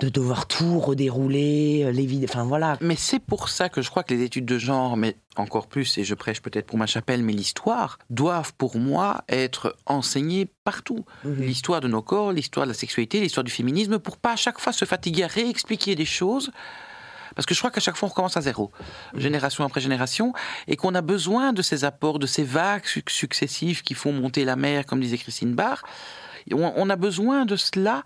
[0.00, 2.24] de devoir tout redérouler, euh, les vides.
[2.28, 2.76] Enfin, voilà.
[2.80, 5.98] Mais c'est pour ça que je crois que les études de genre, mais encore plus,
[5.98, 11.04] et je prêche peut-être pour ma chapelle, mais l'histoire, doivent pour moi être enseignées partout.
[11.24, 11.42] Mhm.
[11.42, 14.58] L'histoire de nos corps, l'histoire de la sexualité, l'histoire du féminisme, pour pas à chaque
[14.58, 16.50] fois se fatiguer à réexpliquer des choses.
[17.36, 18.72] Parce que je crois qu'à chaque fois, on recommence à zéro,
[19.14, 20.32] génération après génération,
[20.66, 24.44] et qu'on a besoin de ces apports, de ces vagues suc- successives qui font monter
[24.44, 25.82] la mer, comme disait Christine Barr.
[26.52, 28.02] On a besoin de cela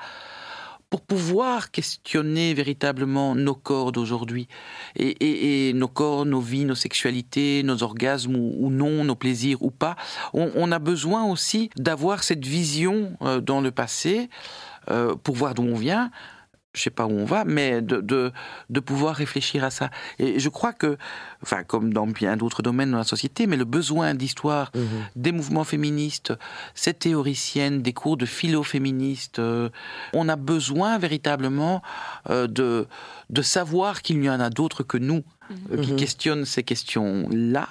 [0.91, 4.49] pour pouvoir questionner véritablement nos corps d'aujourd'hui
[4.97, 9.61] et, et- et nos corps, nos vies, nos sexualités, nos orgasmes ou, non, nos plaisirs
[9.63, 9.97] ou pas.
[10.33, 14.29] On, on a besoin aussi d'avoir cette vision euh, dans le passé
[14.91, 16.11] euh, pour voir d'où on vient.
[16.75, 18.33] Je sais pas où on va, mais de, de,
[18.69, 19.91] de pouvoir réfléchir à ça.
[20.19, 20.99] Et je crois que,
[21.43, 24.73] enfin, comme dans bien d'autres domaines de la société, mais le besoin d'histoire
[25.15, 26.33] des mouvements féministes,
[26.75, 29.69] cette théoricienne, des cours de philo féministe, euh,
[30.13, 31.81] on a besoin véritablement
[32.29, 32.87] euh, de,
[33.31, 35.23] de savoir qu'il y en a d'autres que nous
[35.71, 35.97] euh, qui Mhm.
[35.97, 37.69] questionnent ces questions-là.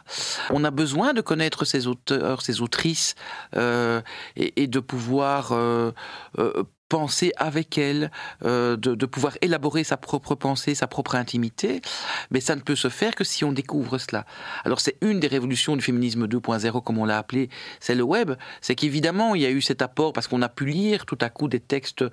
[0.51, 3.15] On a besoin de connaître ces auteurs, ces autrices,
[3.55, 4.01] euh,
[4.37, 5.91] et, et de pouvoir euh,
[6.37, 6.63] euh,
[6.93, 8.11] penser avec elles,
[8.45, 11.81] euh, de, pouvoir élaborer sa propre pensée, sa propre intimité.
[12.29, 14.27] Mais ça ne peut se faire que si on découvre cela.
[14.63, 18.33] Alors c'est une des révolutions du féminisme 2.0, comme on l'a appelé, c'est le web.
[18.61, 21.31] C'est qu'évidemment, il y a eu cet apport parce qu'on a pu lire tout à
[21.31, 22.05] coup des textes,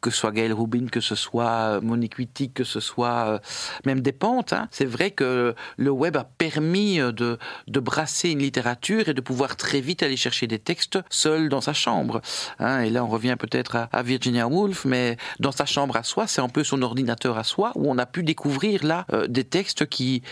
[0.00, 3.38] que ce soit Gaël Rubin, que ce soit Monique Wittig, que ce soit euh,
[3.84, 4.52] même des pentes.
[4.52, 4.66] hein.
[4.72, 9.20] C'est vrai que le web a permis euh, de, de brasser une littérature et de
[9.20, 12.20] pouvoir très vite aller chercher des textes seul dans sa chambre.
[12.58, 12.80] hein.
[12.80, 16.26] Et là, on revient peut-être à, à Virginia Woolf, mais dans sa chambre à soi,
[16.26, 19.44] c'est un peu son ordinateur à soi, où on a pu découvrir là euh, des
[19.44, 20.22] textes qui,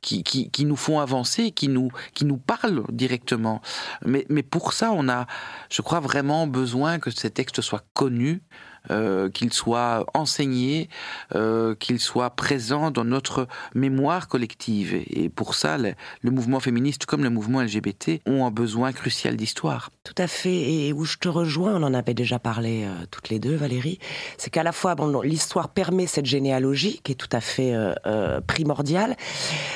[0.00, 3.60] qui, qui, qui nous font avancer, qui nous, qui nous parlent directement.
[4.04, 5.26] Mais, mais pour ça, on a,
[5.68, 8.42] je crois, vraiment besoin que ces textes soient connus,
[8.90, 10.88] euh, qu'il soit enseigné,
[11.34, 14.94] euh, qu'il soit présent dans notre mémoire collective.
[15.08, 19.90] Et pour ça, le, mouvement féministe comme le mouvement LGBT ont un besoin crucial d'histoire.
[20.02, 23.30] Tout à fait, et où je te rejoins, on en avait déjà parlé euh, toutes
[23.30, 23.98] les deux, Valérie,
[24.36, 29.16] c'est qu'à la fois, l'histoire permet cette généalogie qui est tout à fait euh, primordiale,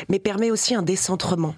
[0.08, 1.54] mais permet aussi un décentrement.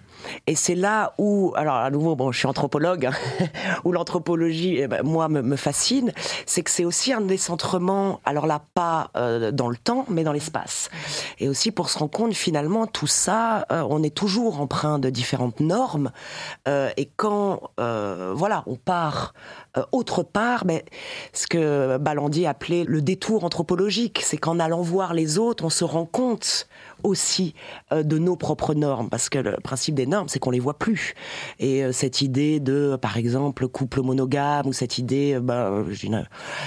[0.46, 3.12] Et c'est là où, alors à nouveau, bon, je suis anthropologue, hein,
[3.84, 6.12] où l'anthropologie, eh ben, moi, me, fascine,
[6.46, 10.32] c'est que c'est aussi un décentrement, alors là, pas euh, dans le temps, mais dans
[10.32, 10.90] l'espace.
[11.38, 15.10] Et aussi pour se rendre compte, finalement, tout ça, euh, on est toujours empreint de
[15.10, 16.10] différentes normes.
[16.68, 19.34] Euh, et quand, voilà, on part
[19.92, 20.84] autre part, mais
[21.32, 25.84] ce que Balandi appelait le détour anthropologique, c'est qu'en allant voir les autres, on se
[25.84, 26.66] rend compte
[27.05, 27.55] aussi
[27.92, 30.78] euh, de nos propres normes, parce que le principe des normes, c'est qu'on les voit
[30.78, 31.14] plus.
[31.59, 35.84] Et euh, cette idée de, par exemple, couple monogame, ou cette idée, euh, ben,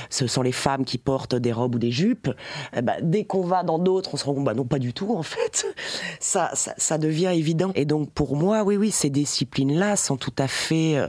[0.10, 2.30] ce sont les femmes qui portent des robes ou des jupes,
[2.76, 4.94] eh ben, dès qu'on va dans d'autres, on se rend compte, bah non, pas du
[4.94, 5.66] tout, en fait.
[6.20, 7.72] Ça, ça, devient évident.
[7.76, 11.06] Et donc, pour moi, oui, oui, ces disciplines-là sont tout à fait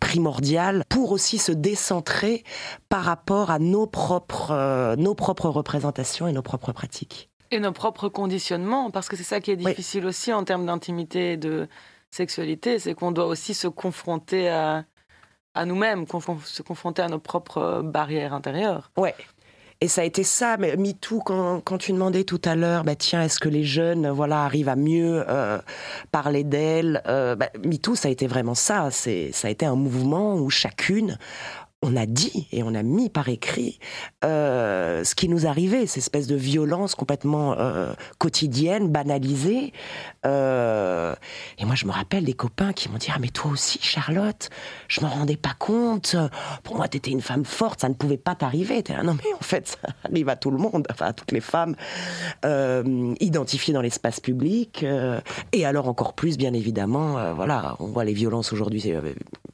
[0.00, 2.44] primordiales pour aussi se décentrer
[2.88, 7.29] par rapport à nos propres, nos propres représentations et nos propres pratiques.
[7.50, 9.66] Et nos propres conditionnements, parce que c'est ça qui est Oui.
[9.66, 11.68] difficile aussi en termes d'intimité et de
[12.10, 14.84] sexualité, c'est qu'on doit aussi se confronter à,
[15.54, 16.04] à nous-mêmes,
[16.44, 18.90] se confronter à nos propres barrières intérieures.
[18.96, 19.14] Ouais.
[19.82, 22.96] Et ça a été ça, mais MeToo, quand, quand tu demandais tout à l'heure, bah
[22.96, 25.58] tiens, est-ce que les jeunes, voilà, arrivent à mieux euh,
[26.12, 28.90] parler d'elles euh, bah, MeToo, ça a été vraiment ça.
[28.90, 31.16] Ça a été un mouvement où chacune,
[31.82, 33.78] on a dit et on a mis par écrit
[34.22, 39.72] euh, ce qui nous arrivait, ces espèces de violences complètement euh, quotidiennes, banalisées.
[40.26, 41.14] Euh,
[41.58, 44.50] et moi, je me rappelle des copains qui m'ont dit ah mais toi aussi, Charlotte,
[44.88, 46.16] je m'en rendais pas compte.
[46.64, 48.82] Pour moi, t'étais une femme forte, ça ne pouvait pas t'arriver.
[48.82, 51.32] T'es là, non mais en fait, ça arrive à tout le monde, enfin à toutes
[51.32, 51.76] les femmes
[52.44, 54.82] euh, identifiées dans l'espace public.
[54.82, 55.18] euh,
[55.52, 58.92] et alors encore plus, bien évidemment, euh, voilà, on voit les violences aujourd'hui,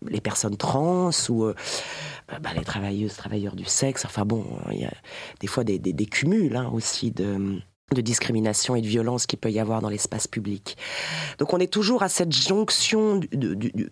[0.09, 1.53] les personnes trans ou
[2.29, 4.05] bah, les travailleuses, travailleurs du sexe.
[4.05, 4.93] Enfin bon, il y a
[5.41, 7.61] des fois des, cumuls hein, aussi de
[7.93, 10.77] discrimination et de violence qu'il peut y avoir dans l'espace public.
[11.39, 13.21] Donc on est toujours à cette jonction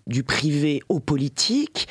[0.06, 1.88] du privé au politique.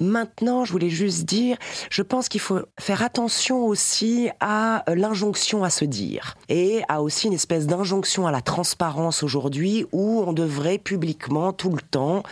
[0.00, 1.56] Maintenant, je voulais juste dire,
[1.90, 7.02] je pense qu'il faut faire attention aussi à euh, l'injonction à se dire et à
[7.02, 12.22] aussi une espèce d'injonction à la transparence aujourd'hui où on devrait publiquement tout le temps,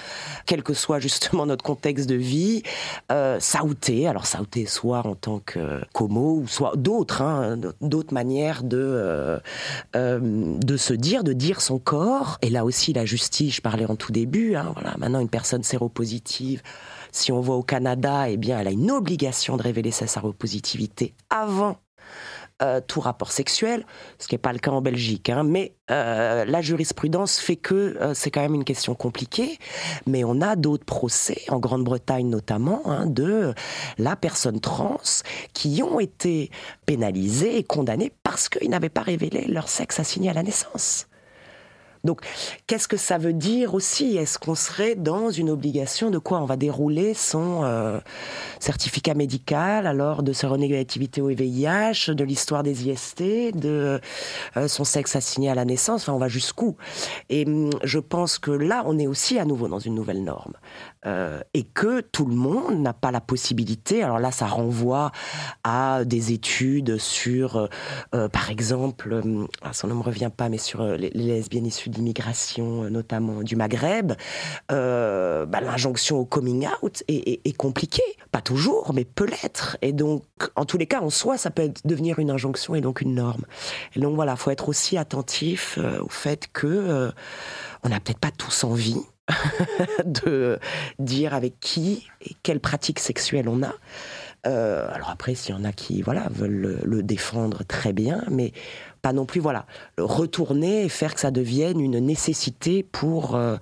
[0.46, 2.62] quel que soit justement notre contexte de vie,
[3.10, 4.06] euh, s'outer.
[4.06, 9.38] Alors s'outer soit en tant que qu'homo ou soit d'autres, hein, d'autres manières de euh,
[9.94, 12.38] euh, de se dire, de dire son corps.
[12.42, 14.54] Et là aussi, la justice, je parlais en tout début.
[14.54, 16.62] Hein, voilà, maintenant une personne séropositive.
[17.16, 21.14] Si on voit au Canada, eh bien, elle a une obligation de révéler sa séropositivité
[21.30, 21.78] avant
[22.62, 23.86] euh, tout rapport sexuel,
[24.18, 25.30] ce qui n'est pas le cas en Belgique.
[25.30, 29.56] Hein, mais euh, la jurisprudence fait que euh, c'est quand même une question compliquée.
[30.06, 33.54] Mais on a d'autres procès, en Grande-Bretagne notamment, hein, de
[33.96, 35.00] la personne trans
[35.54, 36.50] qui ont été
[36.84, 41.06] pénalisés et condamnés parce qu'ils n'avaient pas révélé leur sexe assigné à la naissance.
[42.06, 42.20] Donc,
[42.66, 44.16] qu'est-ce que ça veut dire aussi?
[44.16, 46.40] Est-ce qu'on serait dans une obligation de quoi?
[46.40, 47.98] On va dérouler son euh,
[48.60, 53.22] certificat médical, alors de séronégativité au VIH, de l'histoire des IST,
[53.54, 54.00] de
[54.56, 56.76] euh, son sexe assigné à la naissance, enfin on va jusqu'où?
[57.28, 60.54] Et hum, je pense que là, on est aussi à nouveau dans une nouvelle norme.
[61.06, 64.02] Euh, et que tout le monde n'a pas la possibilité.
[64.02, 65.12] Alors là, ça renvoie
[65.62, 67.66] à des études sur, euh,
[68.14, 69.22] euh, par exemple,
[69.62, 73.42] ah, son nom ne me revient pas, mais sur les, les lesbiennes issues d'immigration, notamment
[73.42, 74.14] du Maghreb.
[74.68, 78.02] Bah, L'injonction au coming out est, compliquée,
[78.32, 79.76] pas toujours, mais peut l'être.
[79.82, 83.00] Et donc, en tous les cas, en soi, ça peut devenir une injonction et donc
[83.00, 83.44] une norme.
[83.94, 87.12] Et donc voilà, faut être aussi attentif au fait que
[87.82, 89.00] on n'a peut-être pas tous envie
[90.04, 90.58] de
[90.98, 93.72] dire avec qui et quelle pratique sexuelle on a.
[94.46, 98.52] Euh, alors après, s'il y en a qui voilà veulent le, défendre très bien, mais
[99.02, 99.66] pas non plus voilà
[99.98, 103.56] le retourner et faire que ça devienne une nécessité pour euh,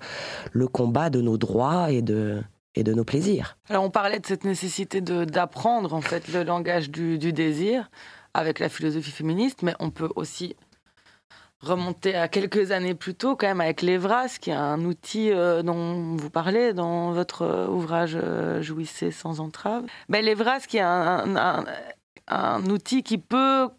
[0.51, 2.41] le combat de nos droits et de
[2.75, 3.57] et de nos plaisirs.
[3.69, 7.89] Alors on parlait de cette nécessité d'apprendre en fait le langage du, du désir
[8.33, 10.57] avec la philosophie féministe, mais on peut aussi
[11.65, 15.63] remonter à quelques années plus tôt quand même avec l'Evras, qui est un outil euh,
[15.63, 19.83] dont vous parlez dans votre euh, ouvrage euh, Jouissez sans entrave.
[20.09, 21.65] Ben, L'Evras qui est un, un- un-
[22.27, 23.69] un outil qui peut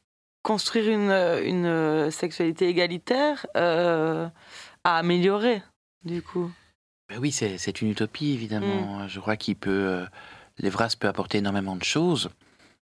[0.42, 1.10] construire une,
[1.44, 4.28] une sexualité égalitaire euh,
[4.84, 5.62] à améliorer
[6.04, 6.50] du coup.
[7.08, 9.06] Ben oui, c'est une utopie, évidemment.
[9.08, 10.04] Je crois qu'il peut.
[10.58, 12.30] L'Evras peut apporter énormément de choses.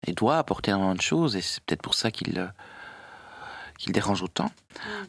[0.07, 2.51] et doit apporter énormément de choses, et c'est peut-être pour ça qu'il
[3.79, 4.51] qu'il dérange autant.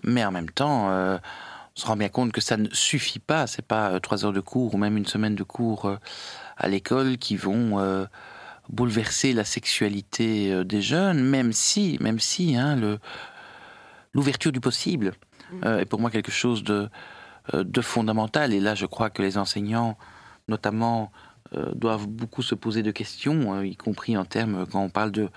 [0.02, 1.18] Mais en même temps, euh,
[1.76, 3.46] on se rend bien compte que ça ne suffit pas.
[3.46, 5.96] C'est pas euh, trois heures de cours ou même une semaine de cours euh,
[6.56, 8.06] à l'école qui vont
[8.68, 12.98] bouleverser la sexualité des jeunes, même si, même si, hein, le
[14.12, 15.12] l'ouverture du possible
[15.64, 16.88] euh, est pour moi quelque chose de
[17.54, 18.52] de fondamental.
[18.52, 19.96] Et là, je crois que les enseignants,
[20.46, 21.10] notamment,
[21.74, 25.30] doivent beaucoup se poser de questions, y compris en termes quand on parle de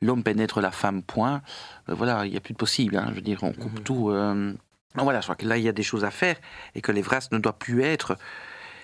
[0.00, 1.42] l'homme pénètre la femme, point.
[1.88, 2.96] Euh, voilà, il n'y a plus de possible.
[2.96, 3.06] hein.
[3.10, 4.10] je veux dire, on coupe tout.
[4.10, 4.52] euh.
[4.94, 6.36] Donc voilà, je crois que là, il y a des choses à faire
[6.74, 8.16] et que l'Evras ne doit plus être,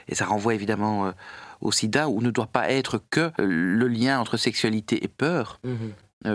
[0.06, 1.12] et ça renvoie évidemment euh,
[1.60, 5.60] au sida, ou ne doit pas être que le lien entre sexualité et peur.
[5.64, 5.74] Euh,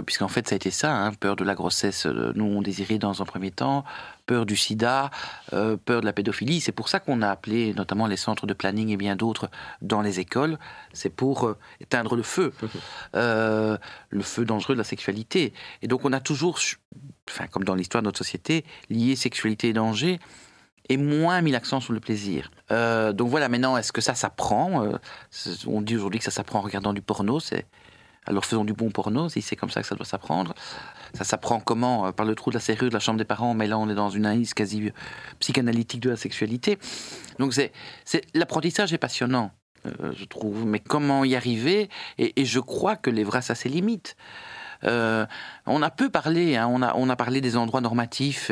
[0.05, 3.21] puisqu'en fait ça a été ça, hein, peur de la grossesse euh, non désirée dans
[3.21, 3.83] un premier temps,
[4.25, 5.09] peur du sida,
[5.53, 6.61] euh, peur de la pédophilie.
[6.61, 9.49] C'est pour ça qu'on a appelé notamment les centres de planning et bien d'autres
[9.81, 10.59] dans les écoles.
[10.93, 12.53] C'est pour euh, éteindre le feu,
[13.15, 13.77] Euh,
[14.09, 15.53] le feu dangereux de la sexualité.
[15.81, 16.59] Et donc on a toujours,
[17.27, 20.19] enfin comme dans l'histoire de notre société, lié sexualité et danger
[20.89, 22.51] et moins mis l'accent sur le plaisir.
[22.71, 24.83] Euh, donc voilà, maintenant, est-ce que ça s'apprend?
[24.83, 24.97] Euh,
[25.67, 27.65] On dit aujourd'hui que ça s'apprend en regardant du porno, c'est
[28.25, 30.53] alors faisons du bon porno, si c'est comme ça que ça doit s'apprendre.
[31.13, 33.53] Ça s'apprend comment Euh, Par le trou de la serrure de la chambre des parents,
[33.53, 34.91] mais là on est dans une analyse quasi euh,
[35.39, 36.77] psychanalytique de la sexualité.
[37.39, 37.71] Donc c'est,
[38.33, 39.51] l'apprentissage est passionnant,
[39.85, 41.89] euh, je trouve, mais comment y arriver?
[42.17, 44.15] Et, je crois que l'Evras a ses limites.
[44.83, 48.49] On a peu parlé, hein, on, a, parlé des endroits normatifs,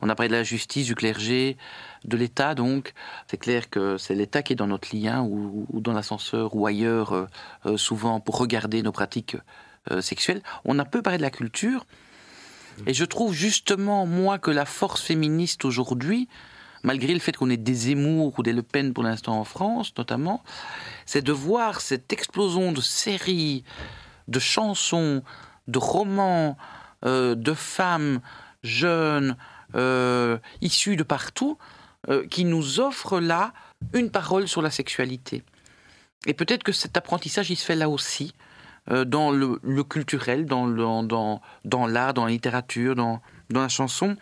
[0.00, 1.58] on a parlé de la justice, du clergé,
[2.06, 2.94] de l'État donc.
[3.28, 6.66] C'est clair que c'est l'État qui est dans notre lien ou, ou dans l'ascenseur ou
[6.66, 7.26] ailleurs, euh,
[7.66, 9.36] euh, souvent pour regarder nos pratiques
[9.90, 10.42] euh, sexuelles.
[10.64, 11.86] On a peu parlé de la culture.
[12.86, 16.28] Et je trouve justement, moi, que la force féministe aujourd'hui,
[16.82, 19.92] malgré le fait qu'on ait des Zemmour ou des Le Pen pour l'instant en France,
[19.96, 20.42] notamment,
[21.06, 23.64] c'est de voir cette explosion de séries,
[24.28, 25.22] de chansons,
[25.68, 26.56] de romans,
[27.04, 28.20] euh, de femmes
[28.62, 29.36] jeunes,
[29.74, 31.58] euh, issues de partout,
[32.08, 33.52] euh, qui nous offrent là
[33.92, 35.42] une parole sur la sexualité.
[36.26, 38.32] Et peut-être que cet apprentissage, il se fait là aussi,
[38.90, 43.20] euh, dans le, culturel, dans, le- dans, dans l'art, dans la littérature, dans,
[43.50, 44.16] dans la chanson.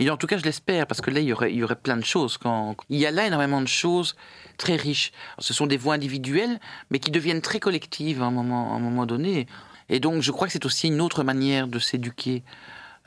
[0.00, 1.74] Et en tout cas, je l'espère, parce que là, il y aurait, il y aurait
[1.76, 2.38] plein de choses.
[2.38, 2.76] Quand...
[2.88, 4.14] Il y a là énormément de choses
[4.56, 5.10] très riches.
[5.38, 6.60] Ce sont des voix individuelles,
[6.90, 9.46] mais qui deviennent très collectives à un moment, un moment donné.
[9.88, 12.44] Et donc, je crois que c'est aussi une autre manière de s'éduquer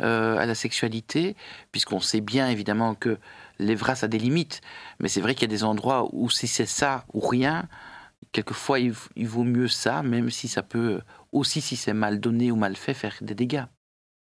[0.02, 1.36] euh, à la sexualité,
[1.72, 3.18] puisqu'on sait bien évidemment que
[3.62, 4.62] l'Evras a des limites.
[5.00, 7.68] Mais c'est vrai qu'il y a des endroits où si c'est ça ou rien,
[8.32, 8.94] quelquefois il,
[9.28, 11.02] vaut mieux ça, même si ça peut
[11.32, 13.66] aussi, si c'est mal donné ou mal fait, faire des dégâts.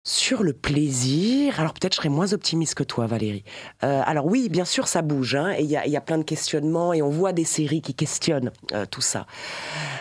[0.07, 3.45] Sur le plaisir, alors peut-être je serais moins optimiste que toi, Valérie.
[3.85, 6.03] Euh, alors oui, bien sûr, ça bouge, hein, et il y a, il y a
[6.03, 9.27] plein de questionnements, et on voit des séries qui questionnent euh, tout ça.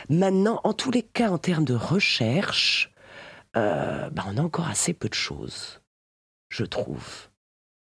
[0.09, 2.93] Maintenant, en tous les cas, en termes de recherche,
[3.55, 5.79] euh, bah, on a encore assez peu de choses,
[6.49, 7.29] je trouve.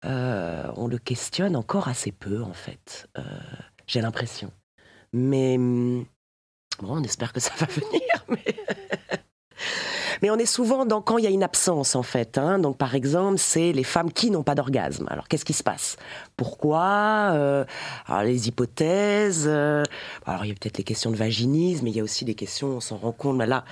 [0.05, 3.07] Euh, on le questionne encore assez peu, en fait.
[3.17, 3.21] Euh,
[3.87, 4.51] J'ai l'impression.
[5.13, 6.05] Mais hum,
[6.81, 8.01] bon, on espère que ça va venir.
[10.21, 10.29] Mais...
[10.31, 12.39] On est souvent dans quand il y a une absence en fait.
[12.39, 12.57] hein.
[12.57, 15.05] Donc par exemple, c'est les femmes qui n'ont pas d'orgasme.
[15.11, 15.95] Alors qu'est-ce qui se passe?
[16.35, 17.31] Pourquoi?
[17.35, 17.65] Euh,
[18.07, 19.47] Alors les hypothèses.
[19.47, 22.33] Alors il y a peut-être les questions de vaginisme, mais il y a aussi des
[22.33, 22.67] questions.
[22.77, 23.37] On s'en rend compte.
[23.37, 23.63] Mais là,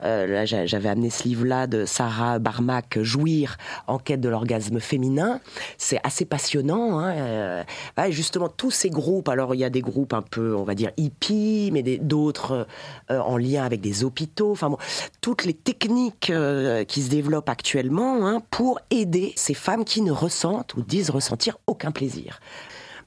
[0.00, 5.40] là j'a- j'avais amené ce livre-là de Sarah Barmack, Jouir, enquête de l'orgasme féminin.
[5.78, 6.98] C'est assez passionnant.
[6.98, 7.14] hein.
[7.16, 7.64] Euh,
[8.10, 9.28] justement, tous ces groupes.
[9.28, 12.66] Alors il y a des groupes un peu, on va dire hippies, mais d'autres
[13.10, 14.52] euh, en lien avec des hôpitaux.
[14.52, 14.78] Enfin bon,
[15.20, 20.12] toutes les techniques euh, qui se développent actuellement hein, pour aider ces femmes qui ne
[20.12, 22.40] ressentent ou disent ressentir aucun plaisir.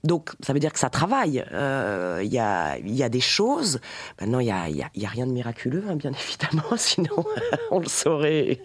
[0.03, 1.43] Donc, ça veut dire que ça travaille.
[1.51, 3.79] Euh, Il y, a, y a des choses.
[4.21, 7.25] Maintenant, il n'y a, y a- y a rien de miraculeux, hein, bien évidemment, sinon
[7.71, 8.59] on le saurait.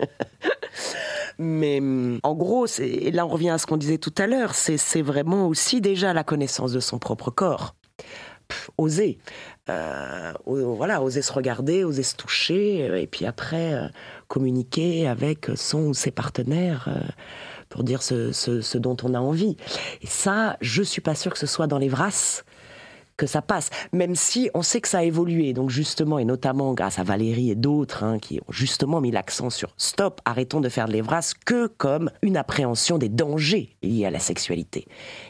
[1.39, 4.55] Mais hum, en gros, et là on revient à ce qu'on disait tout à l'heure,
[4.55, 7.75] c'est vraiment aussi déjà la connaissance de son propre corps.
[8.79, 9.19] Oser.
[9.71, 13.91] Euh, voilà, oser se regarder, oser se toucher, euh, et puis après
[14.29, 16.89] communiquer avec son ou ses partenaires
[17.75, 19.57] pour dire ce, ce- dont on a envie.
[20.01, 22.45] Et ça, je suis pas sûre que ce soit dans les vrasses
[23.17, 25.53] que ça passe, même si on sait que ça a évolué.
[25.55, 29.51] Donc justement, et notamment grâce à Valérie et d'autres hein, qui ont justement mis l'accent
[29.51, 34.11] sur stop, arrêtons de faire de l'Evras que comme une appréhension des dangers liés à
[34.13, 34.87] la sexualité.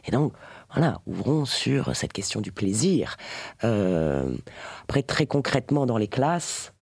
[0.06, 0.34] Et donc,
[0.74, 3.16] voilà, ouvrons sur cette question du plaisir.
[3.64, 4.28] Euh,
[4.82, 6.74] après, très concrètement dans les classes,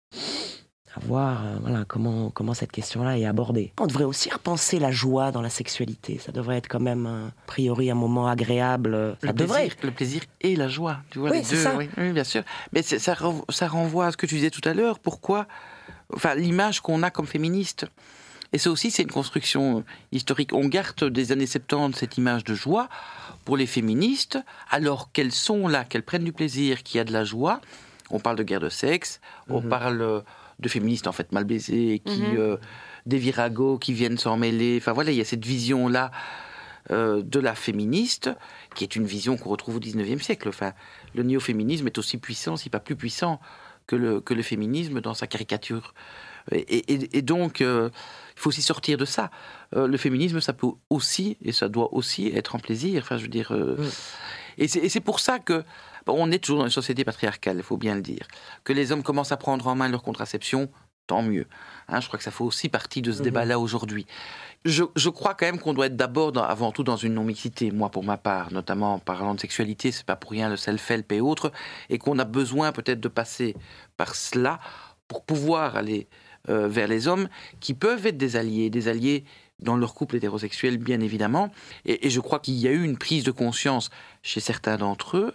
[0.97, 3.73] à voir euh, voilà, comment, comment cette question-là est abordée.
[3.81, 6.19] On devrait aussi repenser la joie dans la sexualité.
[6.19, 8.95] Ça devrait être quand même, euh, a priori, un moment agréable.
[8.95, 9.61] euh, Ça le devrait.
[9.69, 11.57] plaisir, le plaisir et la joie, tu vois Oui, les deux.
[11.63, 11.77] ça.
[11.77, 12.43] Oui, oui, bien sûr.
[12.73, 14.99] Mais ça, ça renvoie à ce que tu disais tout à l'heure.
[14.99, 15.47] Pourquoi
[16.15, 17.87] enfin, l'image qu'on a comme féministe.
[18.55, 19.83] Et ça aussi, c'est une construction
[20.13, 20.53] historique.
[20.53, 22.91] On garde des années 70 cette image de joie
[23.47, 24.39] pour les féministes,
[24.71, 27.63] alors qu'elles sont là, qu'elles prennent du plaisir, qu'il y a de la joie.
[28.11, 29.69] On parle de guerre de sexe, on Mhm.
[29.71, 30.23] parle
[30.63, 32.57] de féministes en fait mal baisées, qui, euh,
[33.07, 34.79] des viragos qui viennent s'en mêler.
[34.81, 36.11] Enfin voilà, il y a cette vision-là
[36.91, 38.31] euh, de la féministe,
[38.75, 40.49] qui est une vision qu'on retrouve au 19e siècle.
[40.49, 40.73] Enfin,
[41.15, 43.41] le néo-féminisme est aussi puissant, si pas plus puissant,
[43.87, 45.95] que le, que le féminisme dans sa caricature.
[46.51, 46.59] Et,
[46.93, 47.89] et- et donc, euh,
[48.37, 49.31] il faut aussi sortir de ça.
[49.77, 53.03] Euh, le féminisme, ça peut aussi, et ça doit aussi être en plaisir.
[53.05, 53.53] Enfin, je veux dire.
[53.53, 53.77] Mm.
[54.59, 55.63] Et c'est et c'est pour ça que.
[56.07, 58.27] Bon, on est toujours dans une société patriarcale, il faut bien le dire.
[58.65, 60.69] Que les hommes commencent à prendre en main leur contraception,
[61.07, 61.47] tant mieux.
[61.89, 63.25] Hein, je crois que ça fait aussi partie de ce Mhm.
[63.25, 64.07] débat-là aujourd'hui.
[64.65, 67.89] Je, je crois quand même qu'on doit être d'abord, avant tout, dans une non-mixité, moi
[67.91, 71.21] pour ma part, notamment en parlant de sexualité, c'est pas pour rien le self-help et
[71.21, 71.51] autres,
[71.91, 73.57] et qu'on a besoin peut-être de passer
[73.97, 74.61] par cela
[75.09, 76.07] pour pouvoir aller
[76.49, 77.29] euh, vers les hommes
[77.61, 79.25] qui peuvent être des alliés, des alliés
[79.59, 81.51] dans leur couple hétérosexuel, bien évidemment.
[81.85, 83.91] Et, et je crois qu'il y a eu une prise de conscience
[84.23, 85.35] chez certains d'entre eux.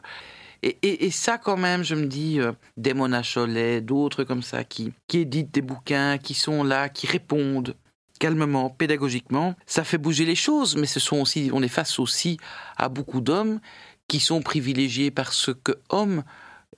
[0.63, 4.41] Et, et- et ça, quand même, je me dis, euh, des Mona Cholet, d'autres comme
[4.43, 7.75] ça, qui, qui éditent des bouquins, qui sont là, qui répondent
[8.19, 12.37] calmement, pédagogiquement, ça fait bouger les choses, mais ce sont aussi, on est face aussi
[12.75, 13.59] à beaucoup d'hommes
[14.07, 16.23] qui sont privilégiés parce que hommes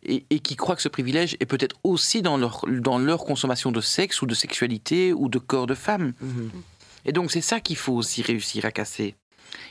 [0.04, 3.72] et, et qui croient que ce privilège est peut-être aussi dans leur, dans leur consommation
[3.72, 6.14] de sexe ou de sexualité ou de corps de femme.
[6.20, 6.52] Mhm.
[7.06, 9.16] Et donc c'est ça qu'il faut aussi réussir à casser.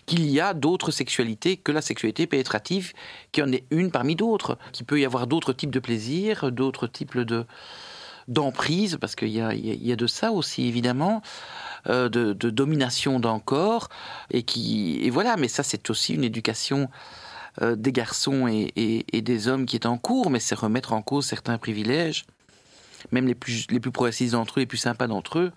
[0.06, 2.92] Qu'il y a d'autres sexualités que la sexualité pénétrative,
[3.32, 4.58] qui en est une parmi d'autres.
[4.72, 7.46] Qu'il peut y avoir d'autres types de plaisirs, d'autres types de
[8.26, 11.22] d'emprise, parce qu'il y y a de ça aussi évidemment,
[11.88, 13.88] euh, de, de domination d'un corps,
[14.30, 15.36] et qui et voilà.
[15.36, 16.90] Mais ça c'est aussi une éducation
[17.62, 20.92] euh, des garçons et, et- et des hommes qui est en cours, mais c'est remettre
[20.92, 22.26] en cause certains privilèges,
[23.12, 25.52] même les plus les plus progressistes d'entre eux, les plus sympas d'entre eux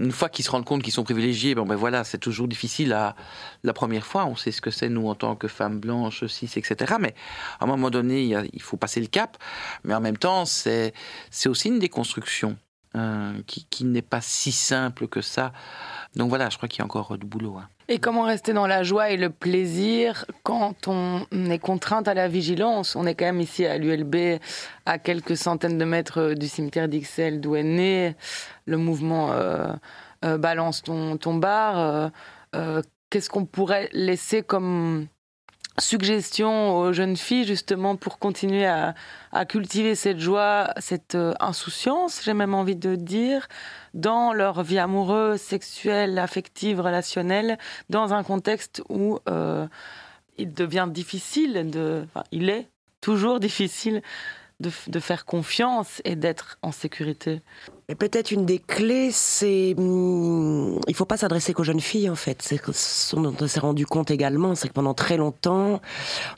[0.00, 2.92] une fois qu'ils se rendent compte qu'ils sont privilégiés, bon ben voilà, c'est toujours difficile
[2.92, 3.14] à
[3.62, 4.26] la première fois.
[4.26, 6.94] On sait ce que c'est nous en tant que femmes blanches, cis, etc.
[7.00, 7.14] Mais
[7.60, 9.36] à un moment donné, il, faut passer le cap.
[9.84, 10.94] Mais en même temps, c'est
[11.30, 12.56] c'est aussi une déconstruction
[12.96, 15.52] euh, qui, n'est pas si simple que ça.
[16.16, 17.56] Donc voilà, je crois qu'il y a encore du boulot.
[17.58, 17.68] hein.
[17.88, 22.28] Et comment rester dans la joie et le plaisir quand on est contrainte à la
[22.28, 22.96] vigilance?
[22.96, 24.40] On est quand même ici à l'ULB,
[24.86, 28.16] à quelques centaines de mètres du cimetière d'Ixelles, d'où est né
[28.64, 29.66] le mouvement euh,
[30.24, 31.78] euh, Balance ton, ton bar.
[31.78, 32.08] Euh,
[32.54, 35.06] euh, Qu'est-ce qu'on pourrait laisser comme
[35.78, 38.94] suggestion aux jeunes filles justement pour continuer à,
[39.48, 43.48] cultiver cette joie, cette euh, insouciance, j'ai même envie de dire,
[43.94, 47.58] dans leur vie amoureuse, sexuelle, affective, relationnelle,
[47.90, 49.66] dans un contexte où euh,
[50.38, 52.68] il devient difficile de, il est
[53.00, 54.02] toujours difficile
[54.60, 57.42] de faire confiance et d'être en sécurité.
[57.90, 62.14] Et peut-être une des clés, c'est hum, il faut pas s'adresser qu'aux jeunes filles en
[62.14, 62.40] fait.
[62.40, 65.82] C'est ce dont on s'est rendu compte également, c'est que pendant très longtemps,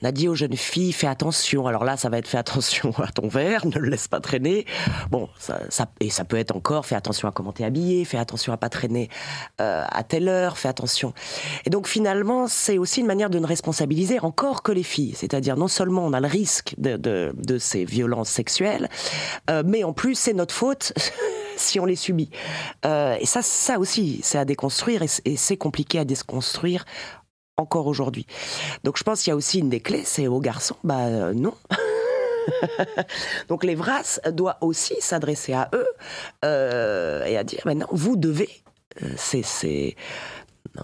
[0.02, 1.68] on a dit aux jeunes filles fais attention.
[1.68, 4.66] Alors là, ça va être fais attention à ton verre, ne le laisse pas traîner.
[5.12, 8.18] Bon, ça, ça et ça peut être encore fais attention à comment t'es habillé, fais
[8.18, 9.08] attention à pas traîner
[9.60, 11.14] euh, à telle heure, fais attention.
[11.64, 15.14] Et donc finalement, c'est aussi une manière de ne responsabiliser encore que les filles.
[15.14, 18.88] C'est-à-dire non seulement on a le risque de, de, de ces violences sexuelles,
[19.48, 20.92] euh, mais en plus c'est notre faute
[21.56, 22.30] si on les subit.
[22.84, 26.84] Euh, et ça, ça aussi, c'est à déconstruire et, c'est compliqué à déconstruire
[27.56, 28.26] encore aujourd'hui.
[28.84, 31.32] Donc je pense qu'il y a aussi une des clés, c'est aux garçons, bah euh,
[31.32, 31.54] non.
[33.48, 35.88] Donc les VRAS doit aussi s'adresser à eux
[36.44, 38.50] euh, et à dire maintenant vous devez,
[39.16, 39.96] c'est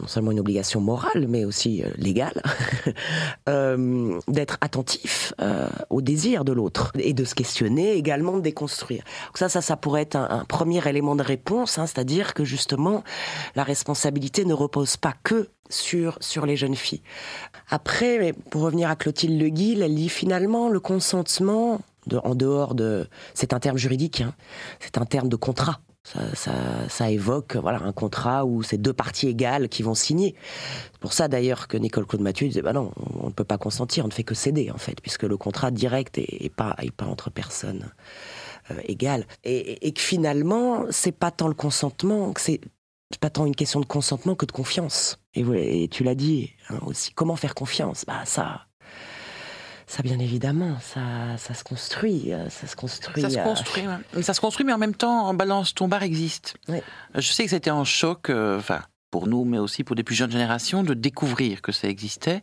[0.00, 2.42] non seulement une obligation morale mais aussi euh, légale
[3.48, 9.02] euh, d'être attentif euh, au désir de l'autre et de se questionner également de déconstruire.
[9.26, 13.04] Donc ça ça ça pourrait être un, premier élément de réponse, hein, c'est-à-dire que justement
[13.54, 17.02] la responsabilité ne repose pas que sur, sur les jeunes filles.
[17.70, 21.80] Après, pour revenir à Clotilde Le Guil, elle dit finalement le consentement,
[22.22, 23.08] en dehors de...
[23.34, 24.34] C'est un terme juridique, hein,
[24.80, 25.80] c'est un terme de contrat.
[26.04, 30.34] Ça, évoque voilà, un contrat où c'est deux parties égales qui vont signer.
[30.92, 33.58] C'est pour ça d'ailleurs que Nicole Claude Mathieu disait bah non, on ne peut pas
[33.58, 36.74] consentir, on ne fait que céder en fait, puisque le contrat direct est, est pas,
[36.82, 37.92] est pas entre personnes
[38.70, 39.26] euh, égales.
[39.44, 42.60] Et, que finalement, c'est pas tant le consentement, que c'est
[43.20, 45.18] pas tant une question de consentement que de confiance.
[45.34, 48.04] Et tu l'as dit hein, aussi, comment faire confiance?
[48.06, 48.66] Bah ça,
[49.86, 51.00] ça bien évidemment, ça,
[51.38, 53.22] ça se construit, euh, ça se construit.
[53.22, 54.22] Ça se euh, construit, ouais.
[54.22, 56.56] ça se construit, mais en même temps, en balance, ton bar existe.
[56.68, 56.82] Ouais.
[57.14, 60.14] Je sais que c'était un choc, euh, enfin, pour nous, mais aussi pour des plus
[60.14, 62.42] jeunes générations, de découvrir que ça existait.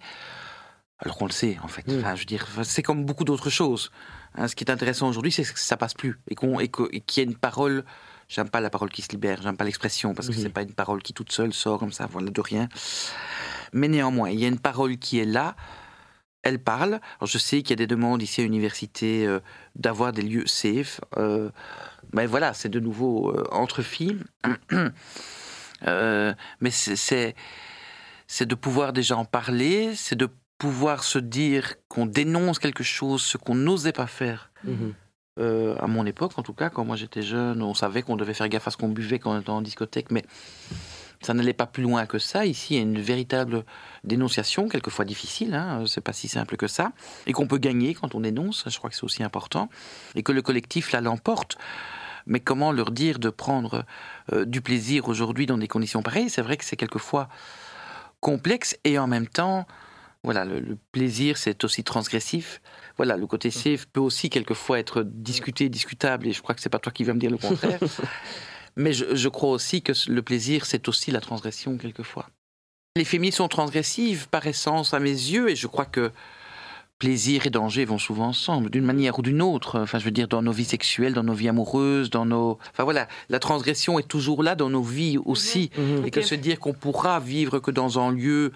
[1.00, 1.88] Alors qu'on le sait, en fait.
[1.88, 2.00] Mm.
[2.00, 3.90] Enfin, je veux dire, c'est comme beaucoup d'autres choses.
[4.36, 6.92] Hein, ce qui est intéressant aujourd'hui, c'est que ça passe plus et qu'on et qu'il
[7.18, 7.86] y a une parole
[8.30, 10.42] j'aime pas la parole qui se libère, j'aime pas l'expression parce que Mhm.
[10.42, 12.70] c'est pas une parole qui toute seule sort comme ça, voilà, de rien.
[13.74, 15.56] Mais néanmoins, il y a une parole qui est là.
[16.42, 17.00] Elle parle.
[17.20, 19.40] Alors, je sais qu'il y a des demandes ici à l'université euh,
[19.76, 21.02] d'avoir des lieux safe.
[21.18, 21.50] Euh,
[22.14, 24.18] ben voilà, c'est de nouveau euh, entre filles.
[25.86, 27.36] Mais c'est-
[28.42, 33.38] de pouvoir déjà en parler, c'est de pouvoir se dire qu'on dénonce quelque chose, ce
[33.38, 34.52] qu'on n'osait pas faire.
[34.66, 34.94] Mhm.
[35.40, 38.34] Euh, à mon époque, en tout cas, quand moi j'étais jeune, on savait qu'on devait
[38.34, 40.24] faire gaffe à ce qu'on buvait quand on était en discothèque, mais
[41.22, 42.46] ça n'allait pas plus loin que ça.
[42.46, 43.66] Ici, il y a une véritable
[44.04, 46.92] dénonciation, quelquefois difficile, hein, c'est pas si simple que ça,
[47.28, 49.70] et qu'on peut gagner quand on dénonce, je crois que c'est aussi important,
[50.16, 51.58] et que le collectif là l'emporte.
[52.26, 53.86] Mais comment leur dire de prendre
[54.34, 56.30] euh, du plaisir aujourd'hui dans des conditions pareilles?
[56.30, 57.28] C'est vrai que c'est quelquefois
[58.20, 59.66] complexe et en même temps,
[60.24, 62.62] voilà, le, le plaisir c'est aussi transgressif.
[62.98, 66.70] Voilà, le côté safe peut aussi quelquefois être discuté, discutable, et je crois que c'est
[66.70, 67.80] pas toi qui vas me dire le contraire.
[68.80, 72.28] Mais je, je crois aussi que le plaisir c'est aussi la transgression quelquefois.
[72.96, 76.12] Les féministes sont transgressives par essence à mes yeux, et je crois que
[76.98, 79.80] plaisir et danger vont souvent ensemble, d'une manière ou d'une autre.
[79.80, 82.58] Enfin, je veux dire, dans nos vies sexuelles, dans nos vies amoureuses, dans nos.
[82.72, 85.72] Enfin voilà, la transgression est toujours là dans nos vies aussi.
[85.78, 86.06] Mhm.
[86.06, 88.52] Et que se dire qu'on pourra vivre que dans un lieu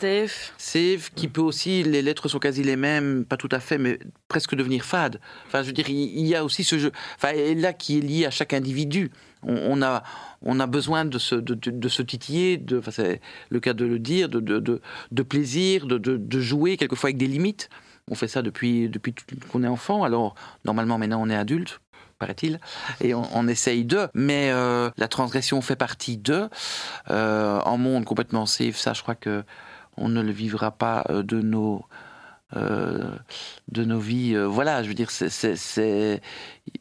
[0.00, 0.52] Safe.
[0.58, 3.98] safe, qui peut aussi, les lettres sont quasi les mêmes, pas tout à fait, mais
[4.28, 5.20] presque devenir fade.
[5.46, 8.26] Enfin, je veux dire, il y a aussi ce jeu, enfin, là qui est lié
[8.26, 9.10] à chaque individu.
[9.42, 10.02] On, a,
[10.42, 13.20] on a besoin de se, de, se titiller, de, enfin, c'est
[13.50, 17.68] le cas de le dire, de, de, plaisir, de, jouer quelquefois avec des limites.
[18.10, 19.14] On fait ça depuis, depuis
[19.50, 20.04] qu'on est enfant.
[20.04, 20.34] Alors,
[20.64, 21.80] normalement, maintenant, on est adulte
[22.18, 22.60] paraît-il,
[23.02, 26.48] et on, on essaye de, mais euh, la transgression fait partie de.
[27.10, 29.44] Euh, en monde complètement safe, ça, je crois que
[29.96, 31.84] on ne le vivra pas euh, de nos
[32.54, 33.10] euh,
[33.68, 34.34] de nos vies.
[34.36, 36.22] euh, voilà, je veux dire, c'est, c'est,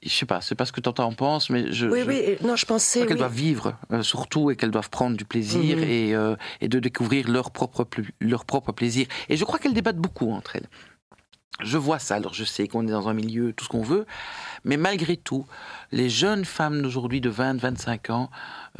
[0.04, 2.56] je sais pas, c'est pas ce que t'en penses, mais je, Oui, je oui, non,
[2.56, 3.00] je pensais.
[3.02, 3.18] qu'elles oui.
[3.20, 5.84] doivent vivre euh, surtout et qu'elles doivent prendre du plaisir Mhm.
[5.84, 9.08] et, euh, et de découvrir leur propre pl- leur propre plaisir.
[9.30, 10.68] Et je crois qu'elles débattent beaucoup entre elles.
[11.64, 14.06] Je vois ça, alors je sais qu'on est dans un milieu, tout ce qu'on veut,
[14.66, 15.46] mais malgré tout,
[15.94, 18.30] les jeunes femmes d'aujourd'hui de 20, 25 ans,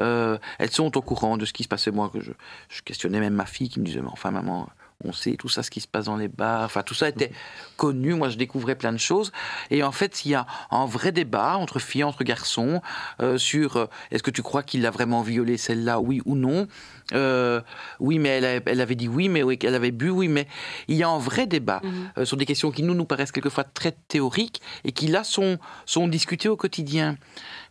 [0.02, 1.90] euh, elles sont au courant de ce qui se passait.
[1.92, 2.34] Moi, que je,
[2.68, 4.68] je questionnais même ma fille qui me disait, mais enfin maman,
[5.04, 7.32] on sait tout ça, ce qui se passe dans les bars, enfin tout ça était
[7.78, 9.32] connu, moi je découvrais plein de choses.
[9.70, 12.82] Et en fait, il y a un vrai débat entre filles, entre garçons,
[13.22, 16.68] euh, sur euh, est-ce que tu crois qu'il a vraiment violé celle-là, oui ou non?
[17.14, 17.62] Euh,
[18.00, 20.48] Oui, mais elle, a- elle avait dit oui, mais oui, elle avait bu, oui, mais
[20.88, 21.82] il y a un vrai débat
[22.18, 25.60] euh, sur des questions qui nous, nous paraissent quelquefois très théoriques et qui là sont,
[25.86, 27.18] sont discutées au quotidien.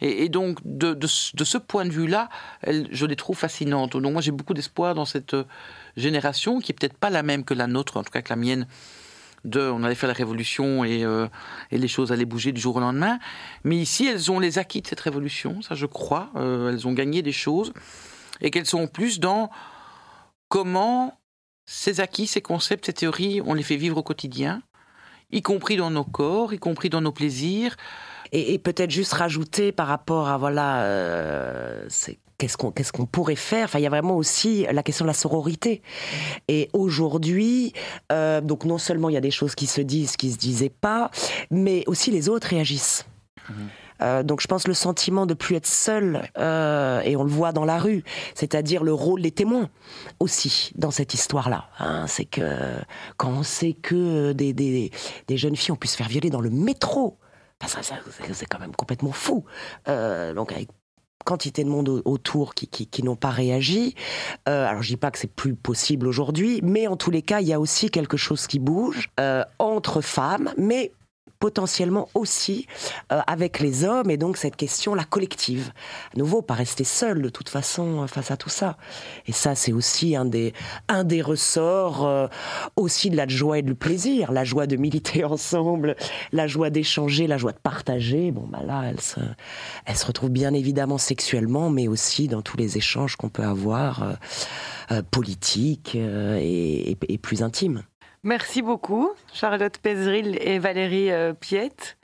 [0.01, 2.29] Et, et donc, de, de, ce- de ce point de vue-là,
[2.69, 3.97] je les trouve fascinantes.
[3.97, 5.35] Donc, moi, j'ai beaucoup d'espoir dans cette
[5.97, 8.37] génération qui est peut-être pas la même que la nôtre, en tout cas que la
[8.37, 8.67] mienne.
[9.45, 11.29] De, on allait faire la révolution et, euh,
[11.71, 13.19] et les choses allaient bouger du jour au lendemain.
[13.63, 16.31] Mais ici, elles ont les acquis de cette révolution, ça je crois.
[16.37, 17.75] Euh, elles ont gagné des choses
[18.41, 19.51] et qu'elles sont plus dans
[20.49, 21.19] comment
[21.67, 24.63] ces acquis, ces concepts, ces théories, on les fait vivre au quotidien,
[25.31, 27.77] y compris dans nos corps, y compris dans nos plaisirs.
[28.33, 33.37] Et, peut-être juste rajouter par rapport à voilà, euh, c'est qu'est-ce qu'on qu'est-ce qu'on pourrait
[33.37, 33.65] faire?
[33.65, 35.81] Enfin, il y a vraiment aussi la question de la sororité.
[36.49, 37.73] Et aujourd'hui,
[38.13, 40.69] euh, donc non seulement il y a des choses qui se disent, qui se disaient
[40.69, 41.11] pas,
[41.51, 43.07] mais aussi les autres réagissent.
[44.03, 47.53] Euh, donc je pense le sentiment de plus être seul, euh, et on le voit
[47.53, 48.03] dans la rue,
[48.35, 49.71] c'est-à-dire le rôle des témoins
[50.21, 51.69] aussi dans cette histoire-là.
[51.79, 52.07] hein.
[52.09, 52.75] c'est que
[53.17, 54.91] quand on sait que des, des,
[55.29, 57.19] des jeunes filles ont pu se faire violer dans le métro,
[57.63, 59.45] enfin, ça, ça, c'est- c'est quand même complètement fou.
[59.89, 60.69] Euh, donc avec
[61.25, 63.95] quantité de monde au- autour qui, qui, qui n'ont pas réagi.
[64.49, 67.41] Euh, alors je dis pas que c'est plus possible aujourd'hui, mais en tous les cas,
[67.41, 70.93] il y a aussi quelque chose qui bouge euh, entre femmes, mais
[71.45, 72.67] potentiellement aussi
[73.13, 75.73] euh, avec les hommes et donc cette question la collective.
[76.15, 78.79] À nouveau pas rester seul de toute façon euh, face à tout ça.
[79.27, 82.29] Et ça c'est aussi un des ressorts euh,
[82.77, 84.33] aussi de la joie et du plaisir.
[84.33, 85.97] La joie de militer ensemble
[86.33, 88.31] la joie d'échanger la joie de partager.
[88.31, 93.17] Bon bah là elle se retrouve bien évidemment sexuellement mais aussi dans tous les échanges
[93.17, 94.17] qu'on peut avoir
[95.11, 97.83] politiques et- et plus intimes
[98.25, 101.99] Merci beaucoup, Charlotte Pézeril et Valérie euh, Piette,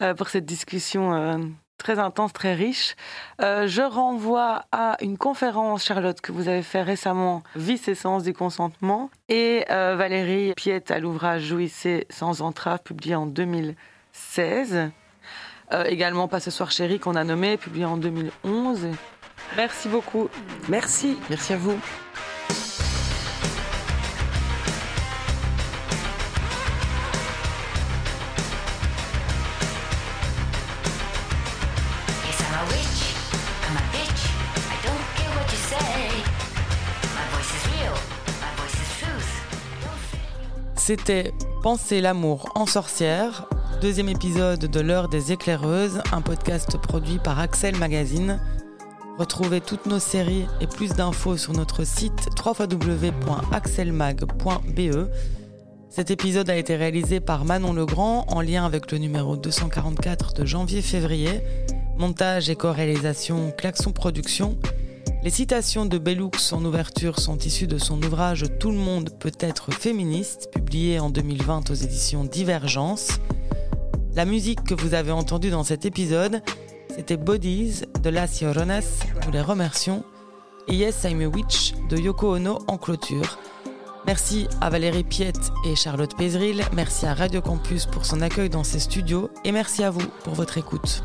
[0.00, 1.38] euh, pour cette discussion euh,
[1.78, 2.96] très intense, très riche.
[3.40, 8.24] Euh, je renvoie à une conférence, Charlotte, que vous avez fait récemment, Vice et sens
[8.24, 14.90] du consentement, et euh, Valérie Piette à l'ouvrage Jouissez sans entrave, publié en 2016.
[15.72, 18.88] Euh, également Pas ce soir chéri, qu'on a nommé, publié en 2011.
[19.56, 20.28] Merci beaucoup.
[20.68, 21.78] merci Merci à vous.
[40.84, 41.32] C'était
[41.62, 43.48] Penser l'amour en sorcière,
[43.80, 48.40] deuxième épisode de l'heure des éclaireuses, un podcast produit par Axel Magazine.
[49.16, 55.08] Retrouvez toutes nos séries et plus d'infos sur notre site www.axelmag.be.
[55.88, 60.44] Cet épisode a été réalisé par Manon Legrand en lien avec le numéro 244 de
[60.44, 61.42] janvier-février.
[61.96, 64.58] Montage et co-réalisation Klaxon Productions.
[65.24, 69.32] Les citations de Bellux en ouverture sont issues de son ouvrage Tout le monde peut
[69.38, 73.20] être féministe, publié en 2020 aux éditions Divergence.
[74.16, 76.42] La musique que vous avez entendue dans cet épisode,
[76.96, 78.82] c'était Bodies de Las Llorones,
[79.24, 80.04] nous les remercions,
[80.66, 83.38] et Yes I'm a Witch de Yoko Ono en clôture.
[84.06, 88.64] Merci à Valérie Piette et Charlotte Pézril, merci à Radio Campus pour son accueil dans
[88.64, 91.04] ses studios, et merci à vous pour votre écoute.